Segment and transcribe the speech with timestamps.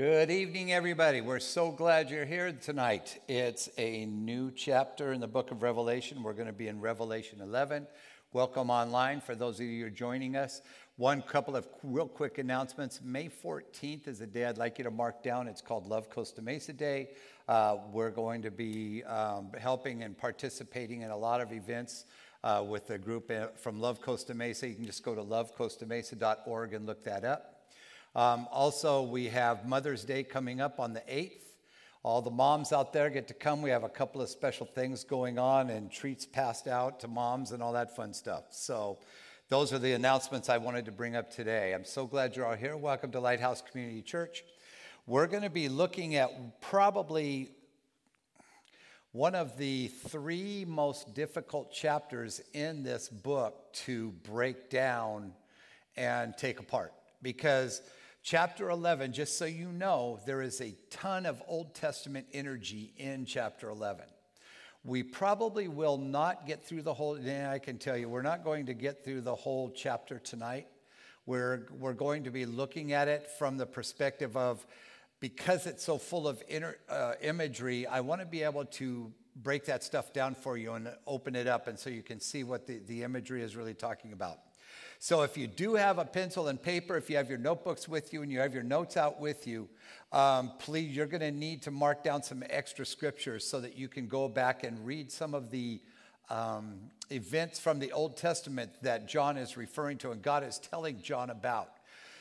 [0.00, 1.20] Good evening, everybody.
[1.20, 3.20] We're so glad you're here tonight.
[3.28, 6.22] It's a new chapter in the book of Revelation.
[6.22, 7.86] We're going to be in Revelation 11.
[8.32, 10.62] Welcome online for those of you who are joining us.
[10.96, 13.02] One couple of real quick announcements.
[13.04, 15.46] May 14th is a day I'd like you to mark down.
[15.46, 17.10] It's called Love Costa Mesa Day.
[17.46, 22.06] Uh, we're going to be um, helping and participating in a lot of events.
[22.42, 24.66] Uh, with the group uh, from Love Costa Mesa.
[24.66, 27.59] You can just go to lovecostamesa.org and look that up.
[28.14, 31.42] Um, also, we have Mother's Day coming up on the 8th.
[32.02, 33.62] All the moms out there get to come.
[33.62, 37.52] We have a couple of special things going on and treats passed out to moms
[37.52, 38.44] and all that fun stuff.
[38.50, 38.98] So,
[39.48, 41.72] those are the announcements I wanted to bring up today.
[41.72, 42.76] I'm so glad you're all here.
[42.76, 44.44] Welcome to Lighthouse Community Church.
[45.06, 47.50] We're going to be looking at probably
[49.12, 55.32] one of the three most difficult chapters in this book to break down
[55.96, 56.92] and take apart
[57.22, 57.82] because
[58.22, 63.24] Chapter 11, just so you know, there is a ton of Old Testament energy in
[63.24, 64.04] chapter 11.
[64.84, 68.44] We probably will not get through the whole, and I can tell you, we're not
[68.44, 70.66] going to get through the whole chapter tonight.
[71.24, 74.66] We're, we're going to be looking at it from the perspective of,
[75.20, 79.64] because it's so full of inner, uh, imagery, I want to be able to break
[79.64, 82.66] that stuff down for you and open it up and so you can see what
[82.66, 84.40] the, the imagery is really talking about.
[85.02, 88.12] So if you do have a pencil and paper, if you have your notebooks with
[88.12, 89.66] you and you have your notes out with you,
[90.12, 93.88] um, please, you're going to need to mark down some extra scriptures so that you
[93.88, 95.80] can go back and read some of the
[96.28, 96.74] um,
[97.10, 101.30] events from the Old Testament that John is referring to and God is telling John
[101.30, 101.70] about.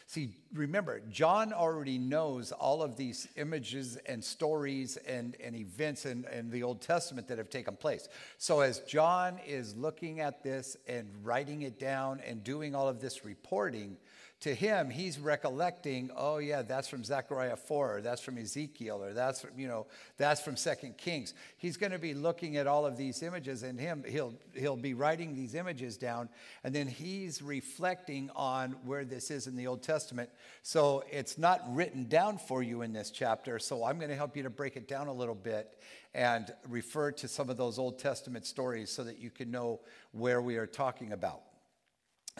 [0.09, 6.25] See, remember, John already knows all of these images and stories and, and events in,
[6.33, 8.09] in the Old Testament that have taken place.
[8.39, 12.99] So, as John is looking at this and writing it down and doing all of
[12.99, 13.97] this reporting,
[14.41, 19.11] to him, he's recollecting, oh yeah, that's from Zechariah 4, or that's from Ezekiel, or
[19.11, 19.85] that's from, you know,
[20.17, 21.33] that's from Second Kings.
[21.57, 24.93] He's going to be looking at all of these images, and him, he'll he'll be
[24.93, 26.29] writing these images down,
[26.63, 30.29] and then he's reflecting on where this is in the Old Testament.
[30.63, 33.59] So it's not written down for you in this chapter.
[33.59, 35.81] So I'm going to help you to break it down a little bit
[36.13, 39.81] and refer to some of those Old Testament stories so that you can know
[40.13, 41.41] where we are talking about.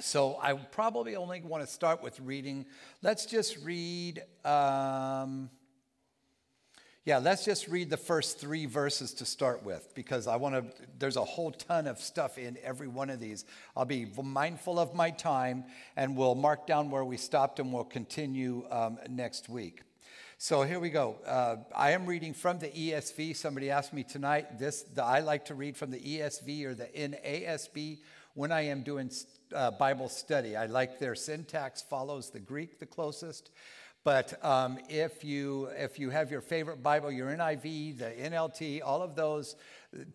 [0.02, 2.66] So I probably only want to start with reading.
[3.02, 4.24] Let's just read.
[4.46, 5.50] Um,
[7.06, 10.86] yeah, let's just read the first three verses to start with because I want to.
[10.98, 13.44] There's a whole ton of stuff in every one of these.
[13.76, 15.66] I'll be mindful of my time
[15.98, 19.82] and we'll mark down where we stopped and we'll continue um, next week.
[20.38, 21.18] So here we go.
[21.26, 23.36] Uh, I am reading from the ESV.
[23.36, 24.58] Somebody asked me tonight.
[24.58, 27.98] This the, I like to read from the ESV or the NASB
[28.34, 29.12] when I am doing
[29.54, 30.56] uh, Bible study.
[30.56, 33.52] I like their syntax follows the Greek the closest.
[34.04, 39.02] But um, if, you, if you have your favorite Bible, your NIV, the NLT, all
[39.02, 39.58] of those,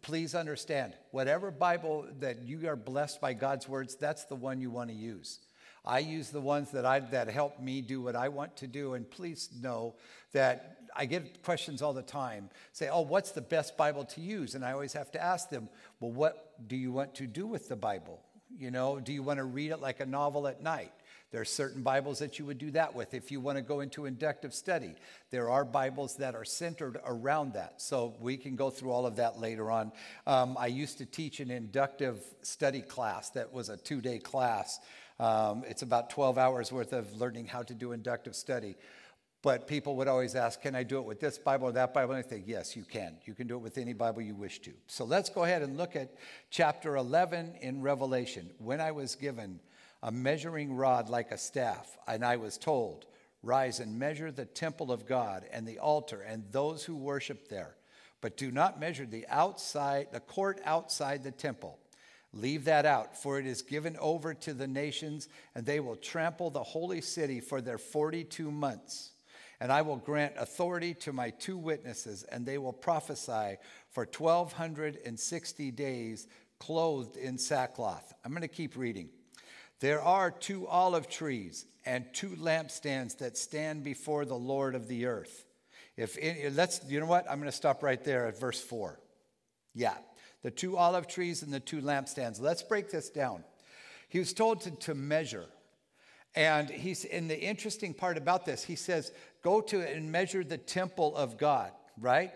[0.00, 4.70] please understand whatever Bible that you are blessed by God's words, that's the one you
[4.70, 5.41] want to use.
[5.84, 8.94] I use the ones that, I, that help me do what I want to do.
[8.94, 9.97] And please know
[10.32, 14.55] that I get questions all the time say, Oh, what's the best Bible to use?
[14.55, 15.69] And I always have to ask them,
[16.00, 18.21] Well, what do you want to do with the Bible?
[18.56, 20.93] You know, do you want to read it like a novel at night?
[21.34, 23.12] There are certain Bibles that you would do that with.
[23.12, 24.94] If you want to go into inductive study,
[25.33, 27.83] there are Bibles that are centered around that.
[27.83, 29.91] So we can go through all of that later on.
[30.28, 34.78] Um, I used to teach an inductive study class that was a two day class.
[35.19, 38.77] Um, it's about 12 hours worth of learning how to do inductive study.
[39.44, 42.15] But people would always ask, Can I do it with this Bible or that Bible?
[42.15, 43.19] And I think, Yes, you can.
[43.27, 44.72] You can do it with any Bible you wish to.
[44.87, 46.15] So let's go ahead and look at
[46.49, 48.49] chapter 11 in Revelation.
[48.56, 49.60] When I was given
[50.03, 53.04] a measuring rod like a staff, and I was told,
[53.43, 57.77] Rise and measure the temple of God and the altar and those who worship there.
[58.22, 61.78] But do not measure the outside, the court outside the temple.
[62.33, 66.49] Leave that out, for it is given over to the nations, and they will trample
[66.49, 69.10] the holy city for their 42 months.
[69.64, 73.56] And I will grant authority to my two witnesses, and they will prophesy
[73.89, 76.28] for 1260 days,
[76.60, 78.12] clothed in sackcloth.
[78.22, 79.09] I'm going to keep reading.
[79.80, 85.06] There are two olive trees and two lampstands that stand before the Lord of the
[85.06, 85.47] earth.
[85.97, 87.24] If any, let's, you know what?
[87.30, 89.00] I'm going to stop right there at verse four.
[89.72, 89.97] Yeah,
[90.42, 92.39] the two olive trees and the two lampstands.
[92.39, 93.42] Let's break this down.
[94.10, 95.47] He was told to, to measure.
[96.36, 99.12] And he's in the interesting part about this, he says,
[99.44, 101.70] go to it and measure the temple of God,
[102.00, 102.32] right?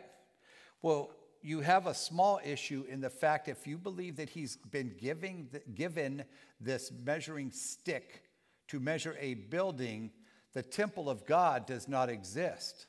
[0.83, 1.11] Well,
[1.43, 5.49] you have a small issue in the fact if you believe that he's been giving,
[5.75, 6.25] given
[6.61, 8.23] this measuring stick
[8.69, 10.11] to measure a building,
[10.53, 12.87] the temple of God does not exist.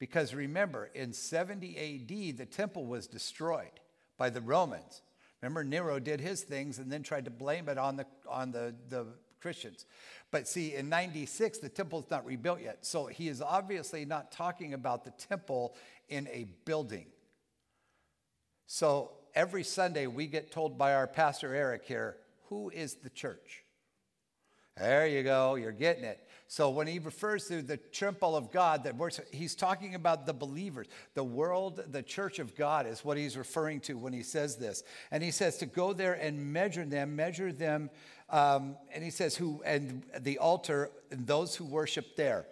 [0.00, 3.80] Because remember, in 70 AD, the temple was destroyed
[4.18, 5.02] by the Romans.
[5.40, 8.74] Remember, Nero did his things and then tried to blame it on the, on the,
[8.88, 9.06] the
[9.42, 9.84] Christians.
[10.30, 12.86] But see, in 96, the temple's not rebuilt yet.
[12.86, 15.74] So he is obviously not talking about the temple
[16.08, 17.06] in a building.
[18.66, 22.16] So every Sunday, we get told by our pastor Eric here,
[22.48, 23.64] who is the church?
[24.76, 26.26] There you go, you're getting it.
[26.52, 28.94] So when he refers to the temple of God, that
[29.32, 30.86] he's talking about the believers.
[31.14, 34.82] The world, the church of God is what he's referring to when he says this.
[35.10, 37.88] And he says to go there and measure them, measure them.
[38.28, 42.44] Um, and he says, who, and the altar, and those who worship there.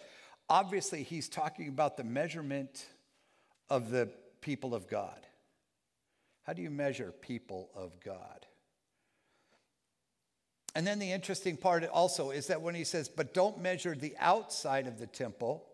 [0.49, 2.87] Obviously, he's talking about the measurement
[3.69, 4.09] of the
[4.41, 5.27] people of God.
[6.45, 8.47] How do you measure people of God?
[10.75, 14.15] And then the interesting part also is that when he says, but don't measure the
[14.19, 15.67] outside of the temple,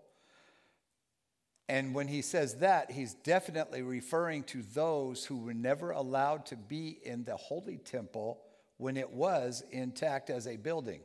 [1.68, 6.56] and when he says that, he's definitely referring to those who were never allowed to
[6.56, 8.40] be in the holy temple
[8.78, 11.00] when it was intact as a building.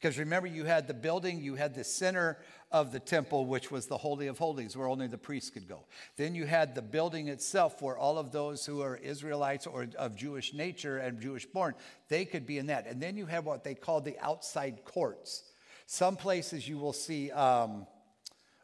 [0.00, 2.38] Because remember, you had the building, you had the center
[2.70, 5.86] of the temple, which was the Holy of Holies, where only the priests could go.
[6.16, 10.14] Then you had the building itself, where all of those who are Israelites or of
[10.14, 11.74] Jewish nature and Jewish born,
[12.08, 12.86] they could be in that.
[12.86, 15.42] And then you have what they call the outside courts.
[15.86, 17.86] Some places you will see um,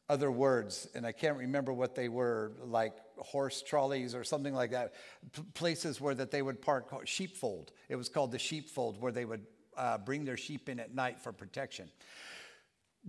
[0.09, 4.73] other words, and I can't remember what they were, like horse trolleys or something like
[4.73, 4.93] that.
[5.33, 7.73] P- places where that they would park sheepfold.
[7.89, 11.21] It was called the sheepfold, where they would uh, bring their sheep in at night
[11.21, 11.89] for protection.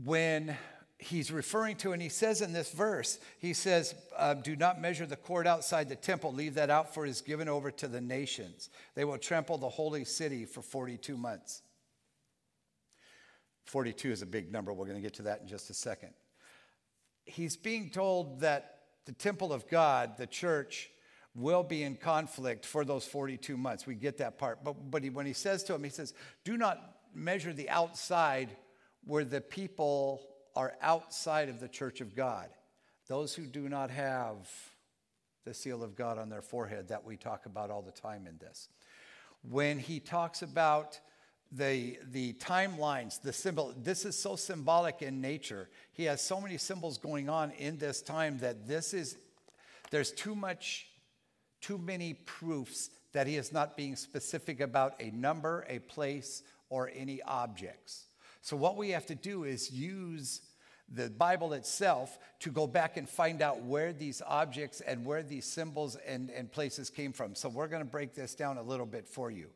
[0.04, 0.56] When
[0.98, 5.06] he's referring to, and he says in this verse, he says, uh, Do not measure
[5.06, 8.02] the court outside the temple, leave that out, for it is given over to the
[8.02, 8.70] nations.
[8.96, 11.62] They will trample the holy city for 42 months.
[13.66, 14.72] 42 is a big number.
[14.74, 16.12] We're going to get to that in just a second.
[17.26, 20.90] He's being told that the temple of God, the church,
[21.36, 23.86] will be in conflict for those 42 months.
[23.86, 24.64] We get that part.
[24.64, 26.80] But, but he, when he says to him, he says, Do not
[27.14, 28.56] measure the outside
[29.04, 30.22] where the people
[30.56, 32.50] are outside of the church of God.
[33.08, 34.50] Those who do not have
[35.44, 38.38] the seal of God on their forehead that we talk about all the time in
[38.38, 38.70] this.
[39.44, 41.00] When he talks about
[41.52, 45.70] the, the timelines, the symbol, this is so symbolic in nature.
[45.94, 49.18] He has so many symbols going on in this time that this is,
[49.92, 50.88] there's too much
[51.62, 56.92] too many proofs that he is not being specific about a number, a place, or
[56.94, 58.06] any objects.
[58.42, 60.42] So, what we have to do is use
[60.88, 65.46] the Bible itself to go back and find out where these objects and where these
[65.46, 67.36] symbols and, and places came from.
[67.36, 69.48] So, we're going to break this down a little bit for you.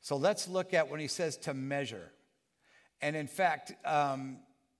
[0.00, 2.12] So, let's look at when he says to measure.
[3.00, 4.38] And in fact, um,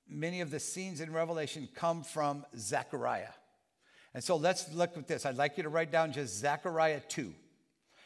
[0.08, 3.32] many of the scenes in Revelation come from Zechariah.
[4.14, 5.24] And so let's look at this.
[5.24, 7.32] I'd like you to write down just Zechariah 2.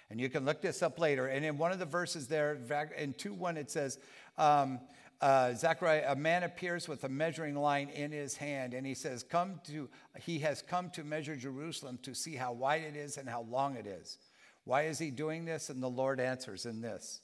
[0.09, 1.27] And you can look this up later.
[1.27, 2.59] And in one of the verses there,
[2.97, 3.99] in 2 1, it says,
[4.39, 4.81] um,
[5.21, 9.23] uh, Zechariah, a man appears with a measuring line in his hand, and he says,
[9.23, 9.89] Come to,
[10.21, 13.77] He has come to measure Jerusalem to see how wide it is and how long
[13.77, 14.19] it is.
[14.65, 15.71] Why is he doing this?
[15.71, 17.21] And the Lord answers in this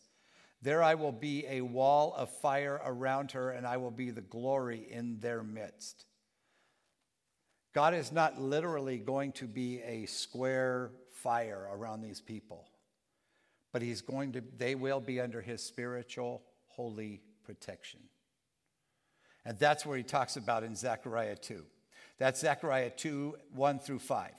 [0.63, 4.23] There I will be a wall of fire around her, and I will be the
[4.23, 6.07] glory in their midst.
[7.73, 12.69] God is not literally going to be a square fire around these people,
[13.73, 18.01] but he's going to, they will be under his spiritual, holy protection.
[19.45, 21.65] And that's where he talks about in Zechariah 2.
[22.19, 24.31] That's Zechariah 2, 1 through 5.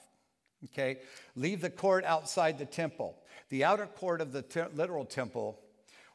[0.65, 0.99] Okay?
[1.35, 3.17] Leave the court outside the temple.
[3.49, 5.59] The outer court of the te- literal temple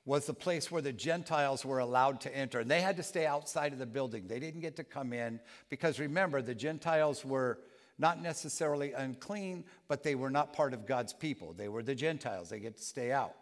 [0.09, 2.61] was the place where the Gentiles were allowed to enter.
[2.61, 4.27] And they had to stay outside of the building.
[4.27, 5.39] They didn't get to come in
[5.69, 7.59] because remember, the Gentiles were
[7.99, 11.53] not necessarily unclean, but they were not part of God's people.
[11.53, 12.49] They were the Gentiles.
[12.49, 13.35] They get to stay out.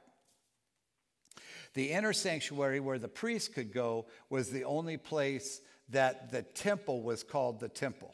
[1.74, 7.00] The inner sanctuary where the priests could go was the only place that the temple
[7.00, 8.12] was called the temple.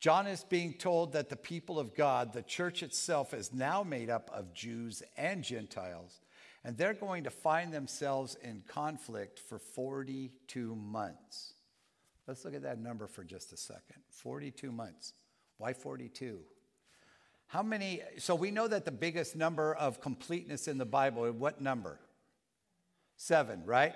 [0.00, 4.10] John is being told that the people of God, the church itself, is now made
[4.10, 6.20] up of Jews and Gentiles,
[6.66, 11.54] and they're going to find themselves in conflict for 42 months.
[12.26, 15.12] Let's look at that number for just a second 42 months.
[15.58, 16.40] Why 42?
[17.46, 18.02] How many?
[18.18, 22.00] So we know that the biggest number of completeness in the Bible, what number?
[23.16, 23.94] Seven, right?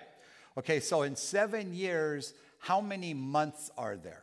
[0.56, 4.22] Okay, so in seven years, how many months are there?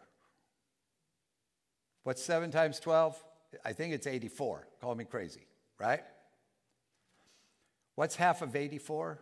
[2.03, 3.21] What's seven times 12?
[3.65, 4.69] I think it's 84.
[4.79, 5.45] Call me crazy,
[5.77, 6.03] right?
[7.97, 9.17] What's half of 84?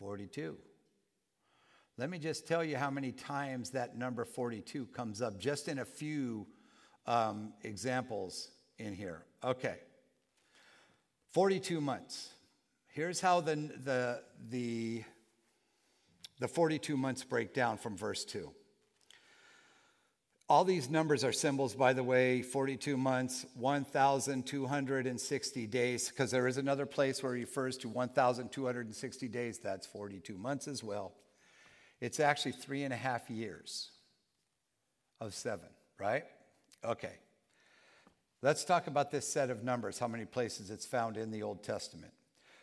[0.00, 0.56] 42.
[1.96, 5.78] Let me just tell you how many times that number 42 comes up, just in
[5.78, 6.48] a few
[7.06, 9.22] um, examples in here.
[9.44, 9.76] Okay.
[11.30, 12.30] 42 months.
[12.88, 15.04] Here's how the, the, the,
[16.40, 18.50] the 42 months break down from verse 2.
[20.52, 26.58] All these numbers are symbols, by the way 42 months, 1,260 days, because there is
[26.58, 29.58] another place where it refers to 1,260 days.
[29.60, 31.14] That's 42 months as well.
[32.02, 33.92] It's actually three and a half years
[35.22, 36.24] of seven, right?
[36.84, 37.14] Okay.
[38.42, 41.62] Let's talk about this set of numbers, how many places it's found in the Old
[41.62, 42.12] Testament.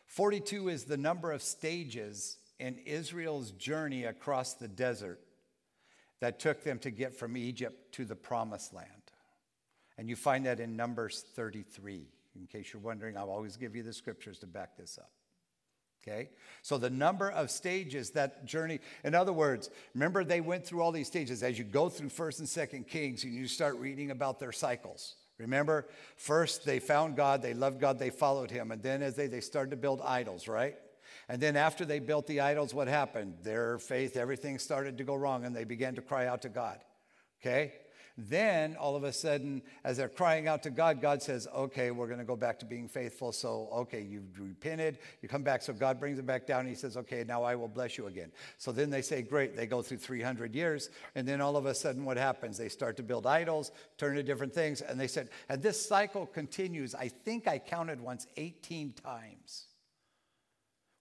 [0.06, 5.20] 42 is the number of stages in Israel's journey across the desert
[6.22, 8.88] that took them to get from Egypt to the promised land.
[9.98, 12.08] And you find that in Numbers 33.
[12.40, 15.12] In case you're wondering, I'll always give you the scriptures to back this up.
[16.02, 16.30] Okay?
[16.62, 20.92] So the number of stages that journey, in other words, remember they went through all
[20.92, 21.44] these stages.
[21.44, 25.16] As you go through 1st and 2nd Kings, and you start reading about their cycles.
[25.38, 28.72] Remember, first they found God, they loved God, they followed him.
[28.72, 30.76] And then as they, they started to build idols, right?
[31.30, 33.36] And then after they built the idols, what happened?
[33.44, 36.80] Their faith, everything started to go wrong, and they began to cry out to God.
[37.40, 37.74] Okay?
[38.18, 42.08] Then all of a sudden, as they're crying out to God, God says, Okay, we're
[42.08, 43.32] going to go back to being faithful.
[43.32, 45.62] So, okay, you've repented, you come back.
[45.62, 46.68] So God brings them back down.
[46.68, 48.32] He says, Okay, now I will bless you again.
[48.58, 49.56] So then they say, Great.
[49.56, 50.90] They go through 300 years.
[51.16, 52.58] And then all of a sudden, what happens?
[52.58, 54.82] They start to build idols, turn to different things.
[54.82, 56.96] And they said, And this cycle continues.
[56.96, 59.69] I think I counted once 18 times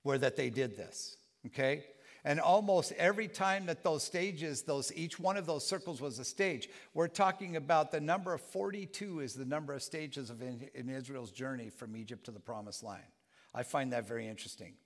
[0.09, 1.19] where that they did this.
[1.45, 1.85] Okay?
[2.25, 6.25] And almost every time that those stages, those each one of those circles was a
[6.25, 10.67] stage, we're talking about the number of 42 is the number of stages of in,
[10.75, 13.05] in Israel's journey from Egypt to the promised land.
[13.55, 14.77] I find that very interesting.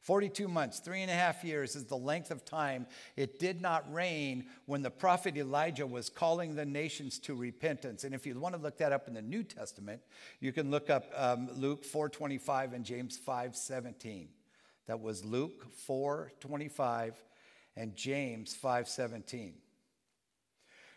[0.00, 3.90] 42 months, three and a half years is the length of time it did not
[3.94, 8.02] rain when the prophet Elijah was calling the nations to repentance.
[8.02, 10.02] And if you want to look that up in the New Testament,
[10.40, 14.26] you can look up um, Luke 4:25 and James 5:17.
[14.86, 17.14] That was Luke 4 25
[17.76, 19.54] and James 5 17.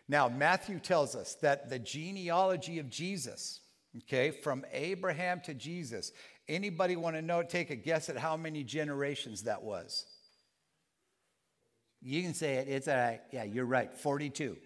[0.08, 3.60] Now, Matthew tells us that the genealogy of Jesus,
[3.98, 6.12] okay, from Abraham to Jesus,
[6.48, 10.06] anybody want to know, take a guess at how many generations that was?
[12.00, 14.56] You can say it, it's a, yeah, you're right, 42.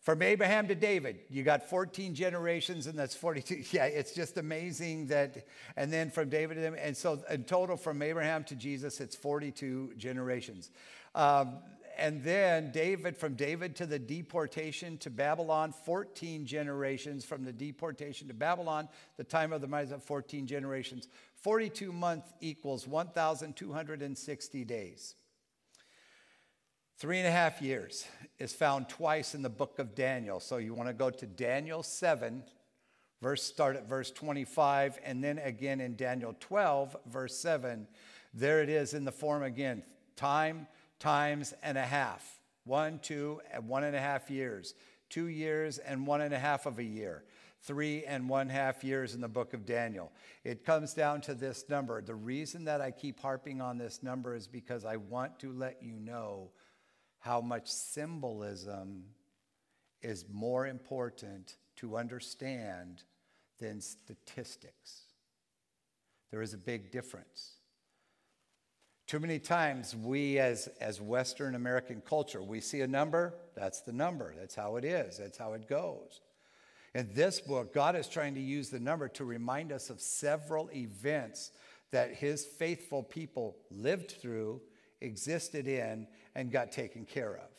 [0.00, 3.64] From Abraham to David, you got 14 generations, and that's 42.
[3.72, 5.46] Yeah, it's just amazing that.
[5.76, 9.16] And then from David to them, and so in total, from Abraham to Jesus, it's
[9.16, 10.70] 42 generations.
[11.14, 11.58] Um,
[11.98, 17.24] and then David, from David to the deportation to Babylon, 14 generations.
[17.24, 21.08] From the deportation to Babylon, the time of the Messiah, 14 generations.
[21.34, 25.16] 42 months equals 1,260 days.
[26.98, 28.08] Three and a half years
[28.40, 30.40] is found twice in the book of Daniel.
[30.40, 32.42] So you want to go to Daniel 7,
[33.22, 37.86] verse start at verse 25, and then again in Daniel 12, verse 7.
[38.34, 39.84] There it is in the form again
[40.16, 40.66] time,
[40.98, 42.40] times, and a half.
[42.64, 44.74] One, two, and one and a half years.
[45.08, 47.22] Two years and one and a half of a year.
[47.62, 50.10] Three and one half years in the book of Daniel.
[50.42, 52.02] It comes down to this number.
[52.02, 55.80] The reason that I keep harping on this number is because I want to let
[55.80, 56.50] you know
[57.18, 59.04] how much symbolism
[60.02, 63.02] is more important to understand
[63.58, 65.02] than statistics.
[66.30, 67.54] There is a big difference.
[69.06, 73.92] Too many times, we as, as Western American culture, we see a number, that's the
[73.92, 74.34] number.
[74.38, 76.20] That's how it is, that's how it goes.
[76.94, 80.70] In this book, God is trying to use the number to remind us of several
[80.74, 81.52] events
[81.90, 84.60] that his faithful people lived through,
[85.00, 86.06] existed in,
[86.38, 87.50] and got taken care of,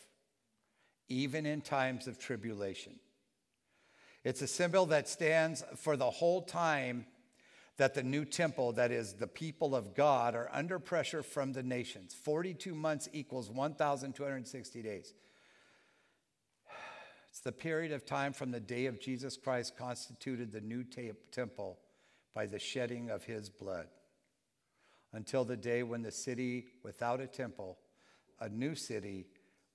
[1.09, 2.93] even in times of tribulation.
[4.23, 7.05] It's a symbol that stands for the whole time
[7.75, 11.61] that the new temple, that is, the people of God, are under pressure from the
[11.61, 12.15] nations.
[12.23, 15.13] 42 months equals 1,260 days.
[17.29, 20.85] It's the period of time from the day of Jesus Christ constituted the new
[21.33, 21.79] temple
[22.33, 23.87] by the shedding of his blood
[25.11, 27.77] until the day when the city without a temple
[28.39, 29.25] a new city,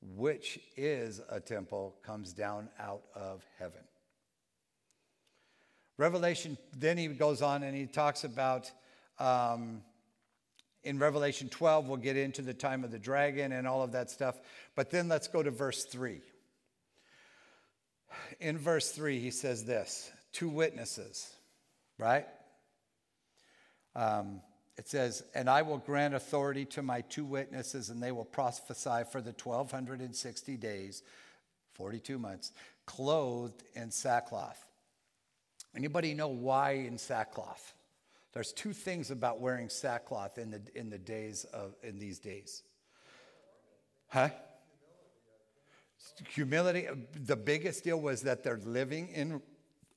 [0.01, 3.81] which is a temple, comes down out of heaven.
[5.97, 8.71] Revelation, then he goes on and he talks about,
[9.19, 9.83] um,
[10.83, 14.11] in Revelation 12, we'll get into the time of the dragon and all of that
[14.11, 14.39] stuff.
[14.75, 16.21] But then let's go to verse 3.
[18.41, 21.33] In verse 3, he says this two witnesses,
[21.99, 22.27] right?
[23.95, 24.41] Um,
[24.77, 29.05] it says, And I will grant authority to my two witnesses, and they will prophesy
[29.11, 31.03] for the 1260 days,
[31.75, 32.53] 42 months,
[32.87, 34.65] clothed in sackcloth.
[35.77, 37.75] Anybody know why in sackcloth?
[38.33, 42.63] There's two things about wearing sackcloth in the, in the days of in these days.
[44.09, 44.31] Huh?
[46.31, 46.89] Humility.
[47.15, 49.41] The biggest deal was that they're living in,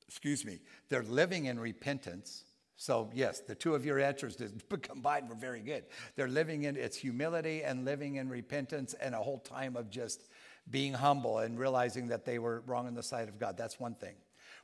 [0.06, 2.44] excuse me, they're living in repentance.
[2.80, 4.36] So, yes, the two of your answers
[4.82, 5.84] combined were very good.
[6.14, 10.28] They're living in its humility and living in repentance and a whole time of just
[10.70, 13.56] being humble and realizing that they were wrong in the sight of God.
[13.56, 14.14] That's one thing.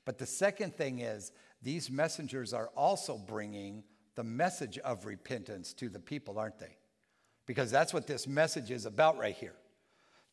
[0.05, 3.83] But the second thing is, these messengers are also bringing
[4.15, 6.77] the message of repentance to the people, aren't they?
[7.47, 9.57] Because that's what this message is about right here.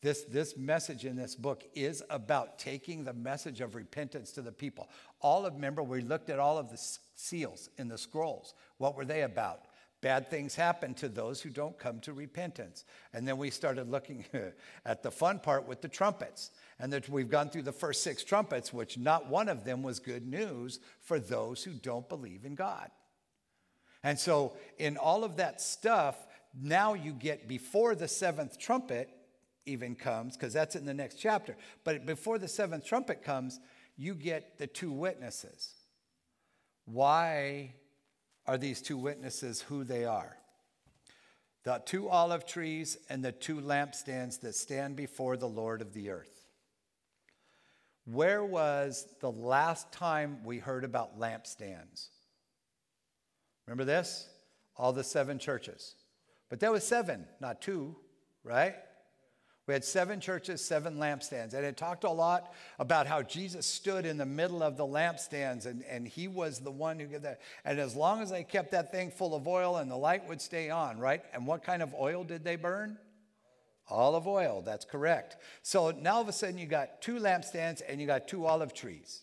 [0.02, 4.50] This, this message in this book is about taking the message of repentance to the
[4.50, 4.88] people.
[5.20, 6.80] All of, remember, we looked at all of the
[7.14, 8.54] seals in the scrolls.
[8.78, 9.60] What were they about?
[10.00, 12.84] Bad things happen to those who don't come to repentance.
[13.12, 14.24] And then we started looking
[14.84, 16.50] at the fun part with the trumpets.
[16.80, 20.00] And that we've gone through the first six trumpets, which not one of them was
[20.00, 22.90] good news for those who don't believe in God.
[24.02, 26.16] And so, in all of that stuff,
[26.60, 29.08] now you get before the seventh trumpet
[29.66, 31.56] even comes, because that's in the next chapter.
[31.84, 33.60] But before the seventh trumpet comes,
[33.96, 35.72] you get the two witnesses.
[36.84, 37.74] Why
[38.46, 40.36] are these two witnesses who they are?
[41.64, 46.10] The two olive trees and the two lampstands that stand before the Lord of the
[46.10, 46.46] earth.
[48.04, 52.08] Where was the last time we heard about lampstands?
[53.66, 54.28] Remember this?
[54.76, 55.94] All the seven churches.
[56.50, 57.94] But there was seven, not two,
[58.42, 58.74] right?
[59.72, 61.54] We had seven churches, seven lampstands.
[61.54, 65.64] And it talked a lot about how Jesus stood in the middle of the lampstands
[65.64, 67.40] and, and he was the one who did that.
[67.64, 70.42] And as long as they kept that thing full of oil and the light would
[70.42, 71.22] stay on, right?
[71.32, 72.98] And what kind of oil did they burn?
[73.88, 75.38] Olive oil, that's correct.
[75.62, 78.74] So now all of a sudden you got two lampstands and you got two olive
[78.74, 79.22] trees.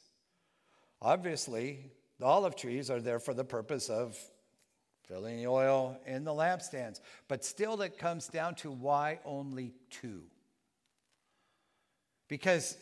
[0.99, 4.17] Obviously, the olive trees are there for the purpose of
[5.07, 7.01] filling the oil in the lampstands.
[7.27, 10.23] But still, it comes down to why only two?
[12.29, 12.77] Because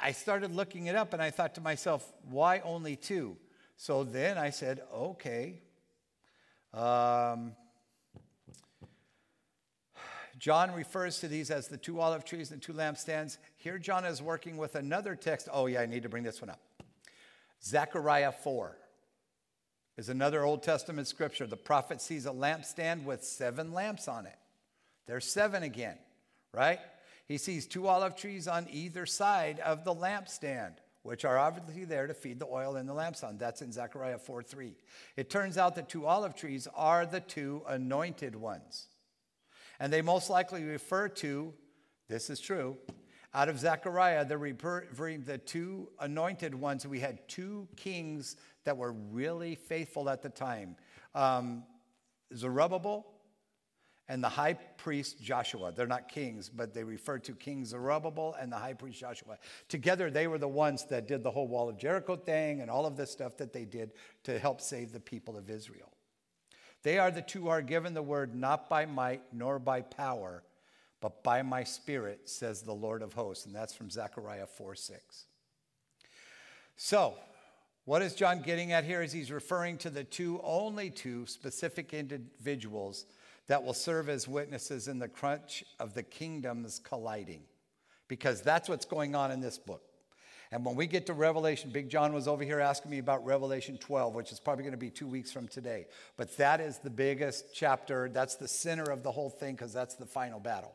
[0.00, 3.36] I started looking it up and I thought to myself, why only two?
[3.76, 5.60] So then I said, okay.
[6.72, 7.56] Um,
[10.38, 13.38] John refers to these as the two olive trees and two lampstands.
[13.56, 15.48] Here, John is working with another text.
[15.52, 16.60] Oh, yeah, I need to bring this one up.
[17.64, 18.76] Zechariah 4
[19.96, 21.46] is another Old Testament scripture.
[21.46, 24.36] The prophet sees a lampstand with seven lamps on it.
[25.06, 25.96] There's seven again,
[26.52, 26.80] right?
[27.26, 32.06] He sees two olive trees on either side of the lampstand, which are obviously there
[32.06, 33.38] to feed the oil in the lampstand.
[33.38, 34.74] That's in Zechariah 4 3.
[35.16, 38.86] It turns out that two olive trees are the two anointed ones.
[39.80, 41.52] And they most likely refer to,
[42.08, 42.76] this is true,
[43.34, 46.86] out of Zechariah, the two anointed ones.
[46.86, 50.76] We had two kings that were really faithful at the time
[51.14, 51.64] um,
[52.34, 53.06] Zerubbabel
[54.12, 55.72] and the high priest Joshua.
[55.74, 59.38] They're not kings, but they refer to King Zerubbabel and the high priest Joshua.
[59.70, 62.84] Together, they were the ones that did the whole wall of Jericho thing and all
[62.84, 63.92] of the stuff that they did
[64.24, 65.90] to help save the people of Israel.
[66.82, 70.42] They are the two who are given the word not by might nor by power,
[71.00, 73.46] but by my spirit, says the Lord of hosts.
[73.46, 75.24] And that's from Zechariah 4 6.
[76.76, 77.14] So,
[77.86, 79.00] what is John getting at here?
[79.00, 83.06] Is he's referring to the two, only two specific individuals
[83.48, 87.42] that will serve as witnesses in the crunch of the kingdoms colliding.
[88.08, 89.82] Because that's what's going on in this book.
[90.52, 93.78] And when we get to Revelation, Big John was over here asking me about Revelation
[93.78, 95.86] 12, which is probably going to be two weeks from today.
[96.18, 98.10] But that is the biggest chapter.
[98.10, 100.74] That's the center of the whole thing because that's the final battle.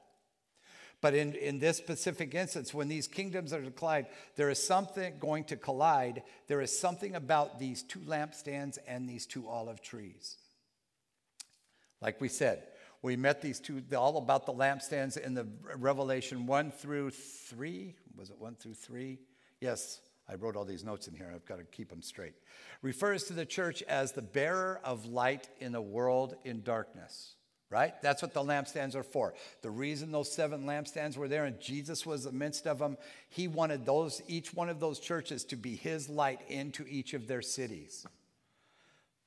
[0.99, 5.43] But in, in this specific instance, when these kingdoms are collide, there is something going
[5.45, 6.23] to collide.
[6.47, 10.37] There is something about these two lampstands and these two olive trees.
[12.01, 12.63] Like we said,
[13.01, 17.95] we met these two, all about the lampstands in the Revelation 1 through 3.
[18.15, 19.19] Was it 1 through 3?
[19.61, 21.31] Yes, I wrote all these notes in here.
[21.33, 22.33] I've got to keep them straight.
[22.81, 27.35] Refers to the church as the bearer of light in a world in darkness,
[27.69, 27.93] right?
[28.01, 29.35] That's what the lampstands are for.
[29.61, 32.97] The reason those seven lampstands were there and Jesus was the midst of them,
[33.29, 37.27] he wanted those, each one of those churches to be his light into each of
[37.27, 38.05] their cities.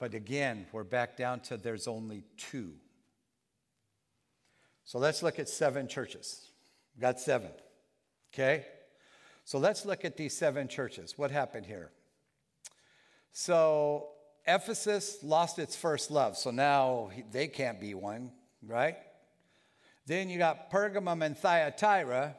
[0.01, 2.73] But again, we're back down to there's only two.
[4.85, 6.51] So let's look at seven churches.
[6.97, 7.51] We've got seven.
[8.33, 8.65] Okay?
[9.45, 11.19] So let's look at these seven churches.
[11.19, 11.91] What happened here?
[13.33, 14.09] So
[14.47, 18.33] Ephesus lost its first love, so now they can't be one,
[18.67, 18.97] right?
[20.07, 22.37] Then you got Pergamum and Thyatira,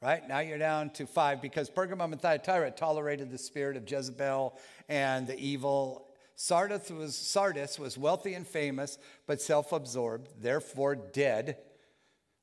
[0.00, 0.26] right?
[0.26, 5.26] Now you're down to five because Pergamum and Thyatira tolerated the spirit of Jezebel and
[5.26, 6.07] the evil.
[6.40, 8.96] Sardis was, Sardis was wealthy and famous,
[9.26, 11.58] but self absorbed, therefore dead.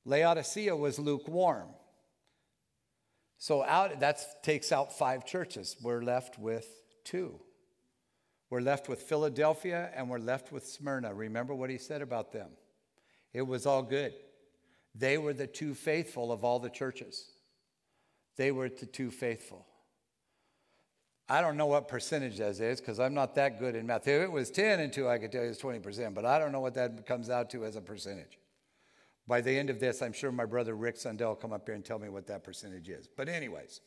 [0.03, 1.69] Laodicea was lukewarm.
[3.37, 5.77] So out that takes out five churches.
[5.81, 6.67] We're left with
[7.05, 7.39] two.
[8.49, 11.13] We're left with Philadelphia and we're left with Smyrna.
[11.13, 12.49] Remember what he said about them.
[13.31, 14.13] It was all good.
[14.93, 17.31] They were the two faithful of all the churches.
[18.35, 19.65] They were the two faithful.
[21.27, 24.07] I don't know what percentage that is because I'm not that good in math.
[24.07, 26.51] If it was 10 and 2, I could tell you it's 20%, but I don't
[26.51, 28.37] know what that comes out to as a percentage.
[29.27, 31.73] By the end of this, I'm sure my brother Rick Sundell will come up here
[31.73, 33.07] and tell me what that percentage is.
[33.07, 33.81] But, anyways,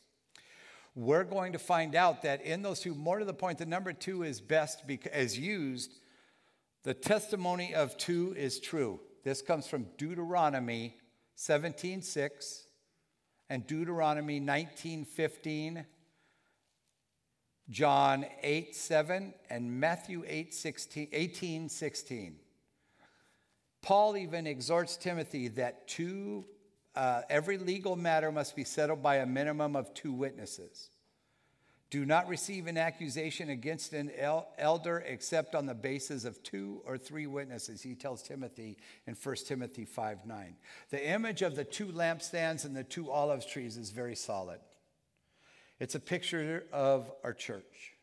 [0.95, 3.93] we're going to find out that in those two, more to the point, the number
[3.93, 5.93] two is best because, as used.
[6.83, 9.01] The testimony of two is true.
[9.25, 10.95] This comes from Deuteronomy
[11.37, 12.63] 17:6
[13.49, 15.85] and Deuteronomy 19:15,
[17.69, 22.39] John 8, 7, and Matthew 8:16, 18:16.
[23.81, 26.45] Paul even exhorts Timothy that two,
[26.95, 30.89] uh, every legal matter must be settled by a minimum of two witnesses.
[31.89, 36.81] Do not receive an accusation against an el- elder except on the basis of two
[36.85, 38.77] or three witnesses, he tells Timothy
[39.07, 40.55] in 1 Timothy 5 9.
[40.91, 44.59] The image of the two lampstands and the two olive trees is very solid.
[45.79, 47.95] It's a picture of our church.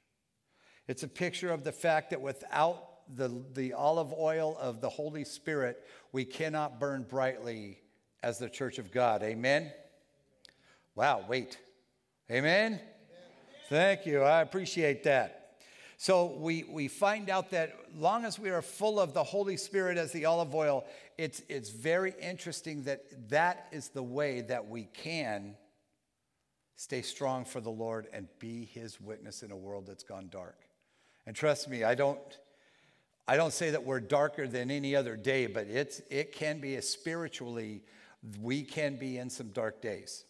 [0.88, 5.24] It's a picture of the fact that without the, the olive oil of the Holy
[5.24, 7.78] Spirit, we cannot burn brightly
[8.22, 9.22] as the church of God.
[9.22, 9.72] Amen?
[10.94, 11.58] Wow, wait.
[12.30, 12.80] Amen?
[13.68, 14.22] Thank you.
[14.22, 15.58] I appreciate that.
[15.98, 19.98] So we, we find out that long as we are full of the Holy Spirit
[19.98, 20.84] as the olive oil,
[21.18, 25.56] it's, it's very interesting that that is the way that we can
[26.76, 30.60] stay strong for the Lord and be his witness in a world that's gone dark.
[31.26, 32.20] And trust me, I don't,
[33.26, 36.76] I don't say that we're darker than any other day, but it's, it can be
[36.76, 37.82] a spiritually,
[38.40, 40.24] we can be in some dark days.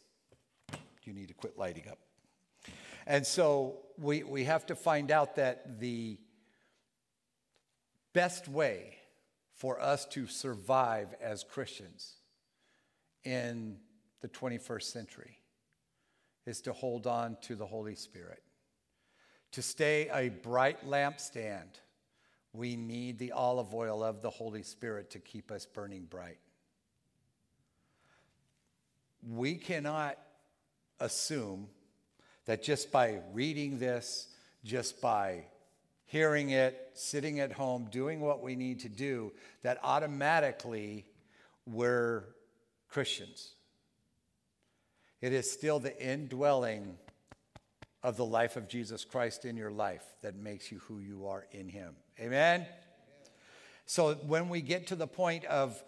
[1.02, 1.98] You need to quit lighting up.
[3.06, 6.18] And so we, we have to find out that the
[8.12, 8.96] best way
[9.54, 12.14] for us to survive as Christians
[13.24, 13.76] in
[14.22, 15.38] the 21st century
[16.46, 18.42] is to hold on to the Holy Spirit.
[19.52, 21.80] To stay a bright lampstand,
[22.52, 26.38] we need the olive oil of the Holy Spirit to keep us burning bright.
[29.28, 30.18] We cannot
[31.00, 31.68] assume
[32.46, 34.28] that just by reading this,
[34.64, 35.44] just by
[36.06, 39.32] hearing it, sitting at home, doing what we need to do,
[39.62, 41.04] that automatically
[41.66, 42.24] we're
[42.88, 43.55] Christians.
[45.26, 46.98] It is still the indwelling
[48.04, 51.48] of the life of Jesus Christ in your life that makes you who you are
[51.50, 51.96] in Him.
[52.20, 52.64] Amen?
[53.86, 55.82] So when we get to the point of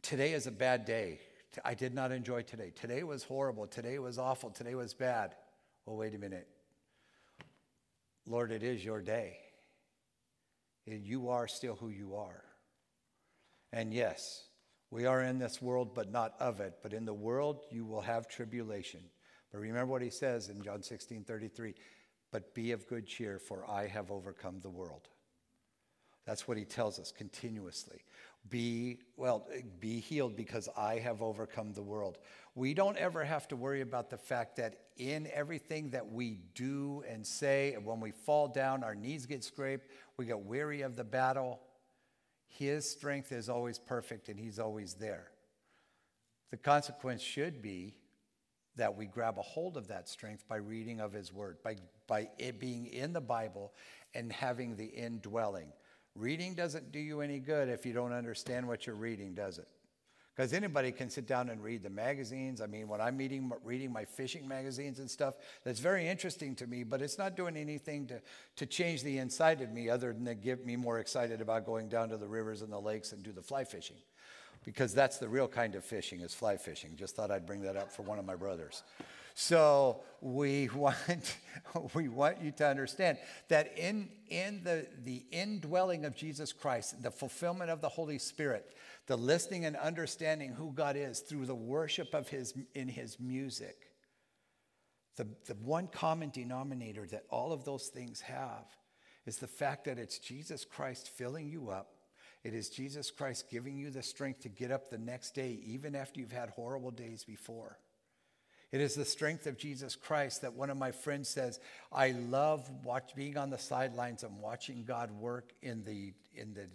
[0.00, 1.20] today is a bad day,
[1.62, 2.72] I did not enjoy today.
[2.74, 3.66] Today was horrible.
[3.66, 4.48] Today was awful.
[4.48, 5.34] Today was bad.
[5.84, 6.48] Well, wait a minute.
[8.26, 9.36] Lord, it is your day.
[10.86, 12.42] And you are still who you are.
[13.70, 14.47] And yes,
[14.90, 16.78] we are in this world, but not of it.
[16.82, 19.00] But in the world, you will have tribulation.
[19.52, 21.74] But remember what he says in John 16 33
[22.30, 25.08] But be of good cheer, for I have overcome the world.
[26.28, 28.04] That's what he tells us continuously.
[28.50, 29.48] Be, well,
[29.80, 32.18] be healed because I have overcome the world.
[32.54, 37.02] We don't ever have to worry about the fact that in everything that we do
[37.08, 41.04] and say, when we fall down, our knees get scraped, we get weary of the
[41.04, 41.60] battle.
[42.48, 45.28] His strength is always perfect and he's always there.
[46.50, 47.94] The consequence should be
[48.76, 52.28] that we grab a hold of that strength by reading of his word, by, by
[52.38, 53.72] it being in the Bible
[54.14, 55.72] and having the indwelling.
[56.14, 59.68] Reading doesn't do you any good if you don't understand what you're reading, does it?
[60.38, 62.60] Because anybody can sit down and read the magazines.
[62.60, 66.68] I mean, when I'm meeting, reading my fishing magazines and stuff, that's very interesting to
[66.68, 68.20] me, but it's not doing anything to,
[68.54, 71.88] to change the inside of me other than to get me more excited about going
[71.88, 73.96] down to the rivers and the lakes and do the fly fishing.
[74.64, 76.94] Because that's the real kind of fishing is fly fishing.
[76.94, 78.84] Just thought I'd bring that up for one of my brothers.
[79.34, 81.36] So we want,
[81.94, 87.10] we want you to understand that in, in the, the indwelling of Jesus Christ, the
[87.10, 88.72] fulfillment of the Holy Spirit,
[89.08, 93.90] the listening and understanding who God is through the worship of his, in his music,
[95.16, 98.66] the, the one common denominator that all of those things have
[99.26, 101.94] is the fact that it's Jesus Christ filling you up.
[102.44, 105.96] It is Jesus Christ giving you the strength to get up the next day, even
[105.96, 107.78] after you've had horrible days before.
[108.70, 111.58] It is the strength of Jesus Christ that one of my friends says,
[111.90, 116.68] I love watch, being on the sidelines and watching God work in the, in the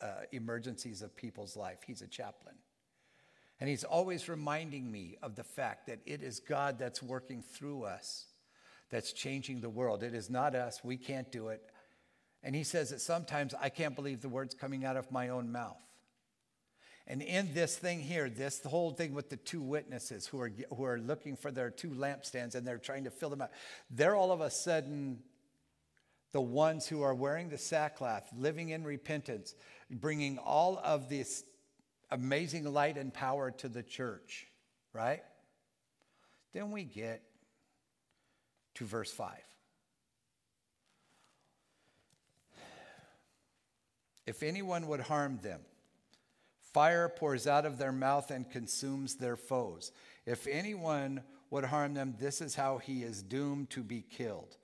[0.00, 1.78] uh, emergencies of people's life.
[1.86, 2.56] He's a chaplain.
[3.60, 7.84] And he's always reminding me of the fact that it is God that's working through
[7.84, 8.26] us,
[8.90, 10.02] that's changing the world.
[10.02, 10.84] It is not us.
[10.84, 11.62] We can't do it.
[12.42, 15.50] And he says that sometimes I can't believe the words coming out of my own
[15.50, 15.78] mouth.
[17.08, 20.50] And in this thing here, this the whole thing with the two witnesses who are,
[20.76, 23.52] who are looking for their two lampstands and they're trying to fill them up,
[23.90, 25.20] they're all of a sudden
[26.32, 29.54] the ones who are wearing the sackcloth, living in repentance,
[29.90, 31.44] bringing all of this
[32.10, 34.46] amazing light and power to the church,
[34.92, 35.22] right?
[36.52, 37.22] Then we get
[38.74, 39.30] to verse 5.
[44.26, 45.60] If anyone would harm them,
[46.72, 49.92] fire pours out of their mouth and consumes their foes.
[50.26, 54.56] If anyone would harm them, this is how he is doomed to be killed.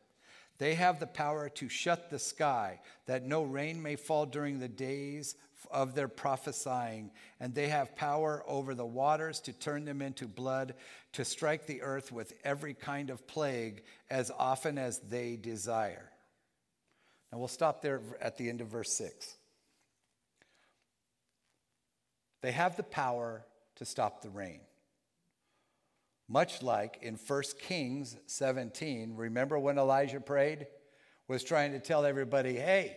[0.62, 4.68] They have the power to shut the sky, that no rain may fall during the
[4.68, 5.34] days
[5.72, 10.74] of their prophesying, and they have power over the waters to turn them into blood,
[11.14, 16.12] to strike the earth with every kind of plague as often as they desire.
[17.32, 19.34] Now we'll stop there at the end of verse 6.
[22.40, 23.44] They have the power
[23.74, 24.60] to stop the rain.
[26.32, 30.66] Much like in 1 Kings 17, remember when Elijah prayed?
[31.28, 32.96] Was trying to tell everybody, hey,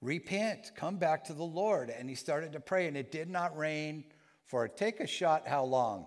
[0.00, 1.90] repent, come back to the Lord.
[1.90, 4.04] And he started to pray, and it did not rain
[4.46, 6.06] for take a shot, how long?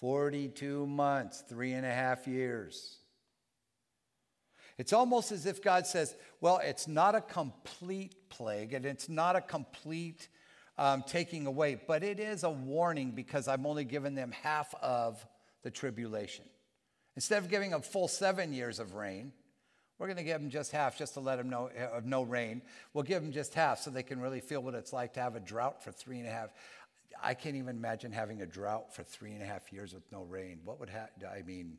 [0.00, 2.98] 42 months, three and a half years.
[4.78, 9.36] It's almost as if God says, well, it's not a complete plague and it's not
[9.36, 10.28] a complete
[10.78, 15.24] um, taking away, but it is a warning because I'm only giving them half of
[15.62, 16.44] the tribulation.
[17.14, 19.32] Instead of giving them full seven years of rain,
[19.98, 22.60] we're going to give them just half just to let them know of no rain.
[22.92, 25.36] We'll give them just half so they can really feel what it's like to have
[25.36, 26.50] a drought for three and a half.
[27.22, 30.24] I can't even imagine having a drought for three and a half years with no
[30.24, 30.60] rain.
[30.64, 31.26] What would happen?
[31.26, 31.78] I mean,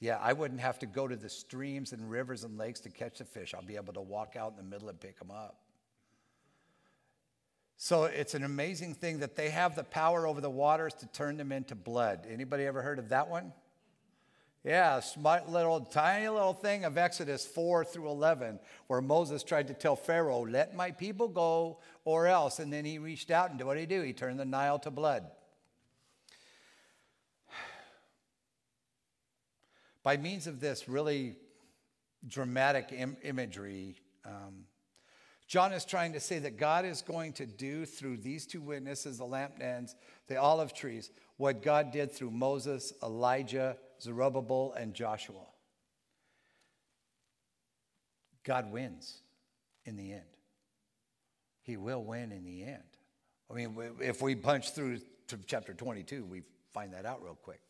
[0.00, 3.18] yeah, I wouldn't have to go to the streams and rivers and lakes to catch
[3.18, 3.54] the fish.
[3.54, 5.60] I'll be able to walk out in the middle and pick them up.
[7.76, 11.36] So it's an amazing thing that they have the power over the waters to turn
[11.36, 12.26] them into blood.
[12.30, 13.52] Anybody ever heard of that one?
[14.64, 19.74] Yeah, smart little tiny little thing of Exodus 4 through 11, where Moses tried to
[19.74, 23.74] tell Pharaoh, "Let my people go, or else." And then he reached out and what
[23.74, 24.00] did he do?
[24.00, 25.30] He turned the Nile to blood.
[30.02, 31.36] By means of this really
[32.26, 34.66] dramatic Im- imagery, um,
[35.54, 39.18] John is trying to say that God is going to do through these two witnesses,
[39.18, 39.94] the lampstands,
[40.26, 45.46] the olive trees, what God did through Moses, Elijah, Zerubbabel, and Joshua.
[48.42, 49.20] God wins
[49.84, 50.24] in the end.
[51.62, 52.82] He will win in the end.
[53.48, 57.60] I mean, if we punch through to chapter 22, we find that out real quick.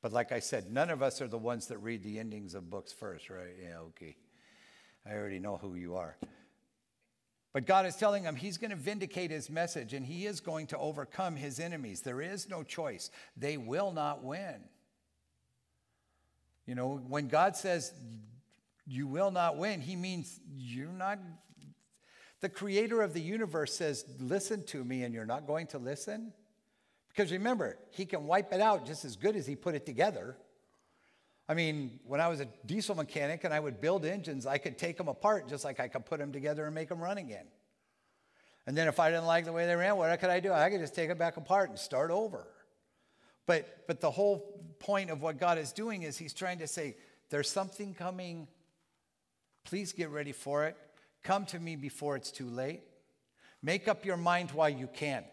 [0.00, 2.70] But like I said, none of us are the ones that read the endings of
[2.70, 3.54] books first, right?
[3.62, 4.16] Yeah, okay.
[5.04, 6.16] I already know who you are.
[7.54, 10.66] But God is telling him he's going to vindicate his message and he is going
[10.66, 12.00] to overcome his enemies.
[12.00, 13.10] There is no choice.
[13.36, 14.56] They will not win.
[16.66, 17.92] You know, when God says
[18.86, 21.20] you will not win, he means you're not.
[22.40, 26.32] The creator of the universe says, Listen to me, and you're not going to listen.
[27.08, 30.36] Because remember, he can wipe it out just as good as he put it together.
[31.48, 34.78] I mean, when I was a diesel mechanic and I would build engines, I could
[34.78, 37.46] take them apart just like I could put them together and make them run again.
[38.66, 40.52] And then if I didn't like the way they ran, what could I do?
[40.52, 42.46] I could just take it back apart and start over.
[43.46, 46.96] But, but the whole point of what God is doing is He's trying to say,
[47.28, 48.48] there's something coming.
[49.64, 50.76] Please get ready for it.
[51.22, 52.82] Come to me before it's too late.
[53.62, 55.24] Make up your mind while you can.